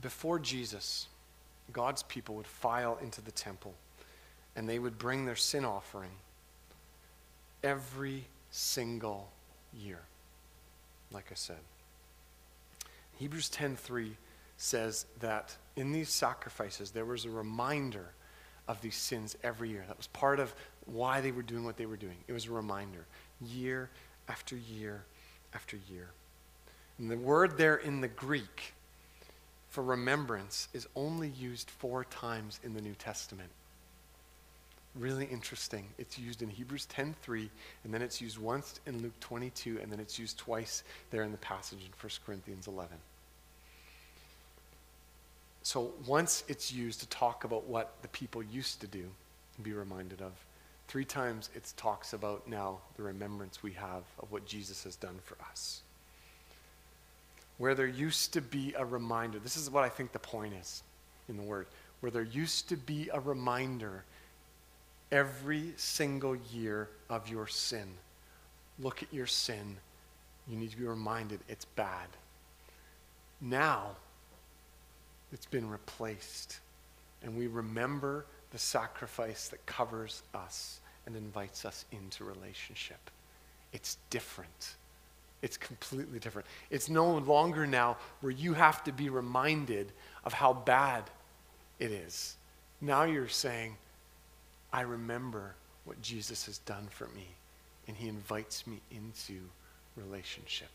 Before 0.00 0.38
Jesus, 0.38 1.06
God's 1.72 2.02
people 2.04 2.34
would 2.36 2.46
file 2.46 2.98
into 3.02 3.20
the 3.20 3.30
temple 3.30 3.74
and 4.56 4.68
they 4.68 4.78
would 4.78 4.98
bring 4.98 5.26
their 5.26 5.36
sin 5.36 5.64
offering 5.64 6.10
every 7.62 8.24
single 8.50 9.30
year 9.74 10.00
like 11.12 11.26
I 11.30 11.34
said. 11.34 11.60
Hebrews 13.16 13.50
10:3 13.50 14.16
says 14.56 15.06
that 15.20 15.56
in 15.76 15.92
these 15.92 16.10
sacrifices 16.10 16.90
there 16.90 17.04
was 17.04 17.24
a 17.24 17.30
reminder 17.30 18.12
of 18.68 18.80
these 18.82 18.96
sins 18.96 19.36
every 19.42 19.70
year. 19.70 19.84
That 19.88 19.96
was 19.96 20.06
part 20.08 20.38
of 20.38 20.54
why 20.86 21.20
they 21.20 21.32
were 21.32 21.42
doing 21.42 21.64
what 21.64 21.76
they 21.76 21.86
were 21.86 21.96
doing. 21.96 22.16
It 22.28 22.32
was 22.32 22.46
a 22.46 22.52
reminder, 22.52 23.06
year 23.40 23.90
after 24.28 24.56
year 24.56 25.04
after 25.54 25.76
year. 25.90 26.10
And 26.98 27.10
the 27.10 27.16
word 27.16 27.56
there 27.56 27.76
in 27.76 28.00
the 28.00 28.08
Greek 28.08 28.74
for 29.70 29.82
remembrance 29.82 30.68
is 30.72 30.86
only 30.94 31.28
used 31.28 31.70
four 31.70 32.04
times 32.04 32.60
in 32.62 32.74
the 32.74 32.80
New 32.80 32.94
Testament 32.94 33.50
really 34.94 35.26
interesting. 35.26 35.86
It's 35.98 36.18
used 36.18 36.42
in 36.42 36.50
Hebrews 36.50 36.86
10:3 36.86 37.50
and 37.84 37.94
then 37.94 38.02
it's 38.02 38.20
used 38.20 38.38
once 38.38 38.80
in 38.86 39.02
Luke 39.02 39.18
22 39.20 39.78
and 39.80 39.90
then 39.90 40.00
it's 40.00 40.18
used 40.18 40.38
twice 40.38 40.82
there 41.10 41.22
in 41.22 41.32
the 41.32 41.38
passage 41.38 41.84
in 41.84 41.92
1 41.98 42.10
Corinthians 42.26 42.66
11. 42.66 42.98
So 45.62 45.92
once 46.06 46.42
it's 46.48 46.72
used 46.72 47.00
to 47.00 47.08
talk 47.08 47.44
about 47.44 47.64
what 47.64 47.94
the 48.02 48.08
people 48.08 48.42
used 48.42 48.80
to 48.80 48.86
do 48.86 49.10
and 49.56 49.64
be 49.64 49.72
reminded 49.72 50.22
of. 50.22 50.32
Three 50.88 51.04
times 51.04 51.50
it 51.54 51.72
talks 51.76 52.14
about 52.14 52.48
now 52.48 52.78
the 52.96 53.04
remembrance 53.04 53.62
we 53.62 53.72
have 53.72 54.02
of 54.18 54.32
what 54.32 54.46
Jesus 54.46 54.82
has 54.84 54.96
done 54.96 55.20
for 55.22 55.36
us. 55.50 55.82
Where 57.58 57.74
there 57.74 57.86
used 57.86 58.32
to 58.32 58.40
be 58.40 58.74
a 58.76 58.84
reminder, 58.84 59.38
this 59.38 59.56
is 59.56 59.70
what 59.70 59.84
I 59.84 59.88
think 59.88 60.12
the 60.12 60.18
point 60.18 60.54
is 60.54 60.82
in 61.28 61.36
the 61.36 61.42
word, 61.42 61.66
where 62.00 62.10
there 62.10 62.22
used 62.22 62.68
to 62.70 62.76
be 62.76 63.08
a 63.12 63.20
reminder 63.20 64.04
every 65.12 65.72
single 65.76 66.36
year 66.52 66.88
of 67.08 67.28
your 67.28 67.46
sin. 67.46 67.86
Look 68.78 69.02
at 69.02 69.12
your 69.12 69.26
sin. 69.26 69.76
You 70.48 70.56
need 70.56 70.70
to 70.70 70.76
be 70.76 70.84
reminded 70.86 71.40
it's 71.48 71.64
bad. 71.64 72.08
Now, 73.40 73.96
it's 75.32 75.46
been 75.46 75.68
replaced. 75.68 76.58
And 77.22 77.36
we 77.36 77.46
remember 77.46 78.24
the 78.52 78.58
sacrifice 78.58 79.48
that 79.48 79.64
covers 79.66 80.22
us 80.34 80.80
and 81.06 81.16
invites 81.16 81.64
us 81.64 81.84
into 81.92 82.24
relationship. 82.24 83.10
It's 83.72 83.98
different. 84.10 84.74
It's 85.42 85.56
completely 85.56 86.18
different. 86.18 86.46
It's 86.70 86.88
no 86.88 87.18
longer 87.18 87.66
now 87.66 87.96
where 88.20 88.32
you 88.32 88.54
have 88.54 88.84
to 88.84 88.92
be 88.92 89.08
reminded 89.08 89.92
of 90.24 90.32
how 90.32 90.52
bad 90.52 91.04
it 91.78 91.90
is. 91.90 92.36
Now 92.80 93.04
you're 93.04 93.28
saying, 93.28 93.76
I 94.72 94.82
remember 94.82 95.54
what 95.84 96.00
Jesus 96.02 96.46
has 96.46 96.58
done 96.58 96.86
for 96.90 97.08
me, 97.08 97.26
and 97.88 97.96
he 97.96 98.08
invites 98.08 98.66
me 98.66 98.80
into 98.90 99.40
relationship. 99.96 100.70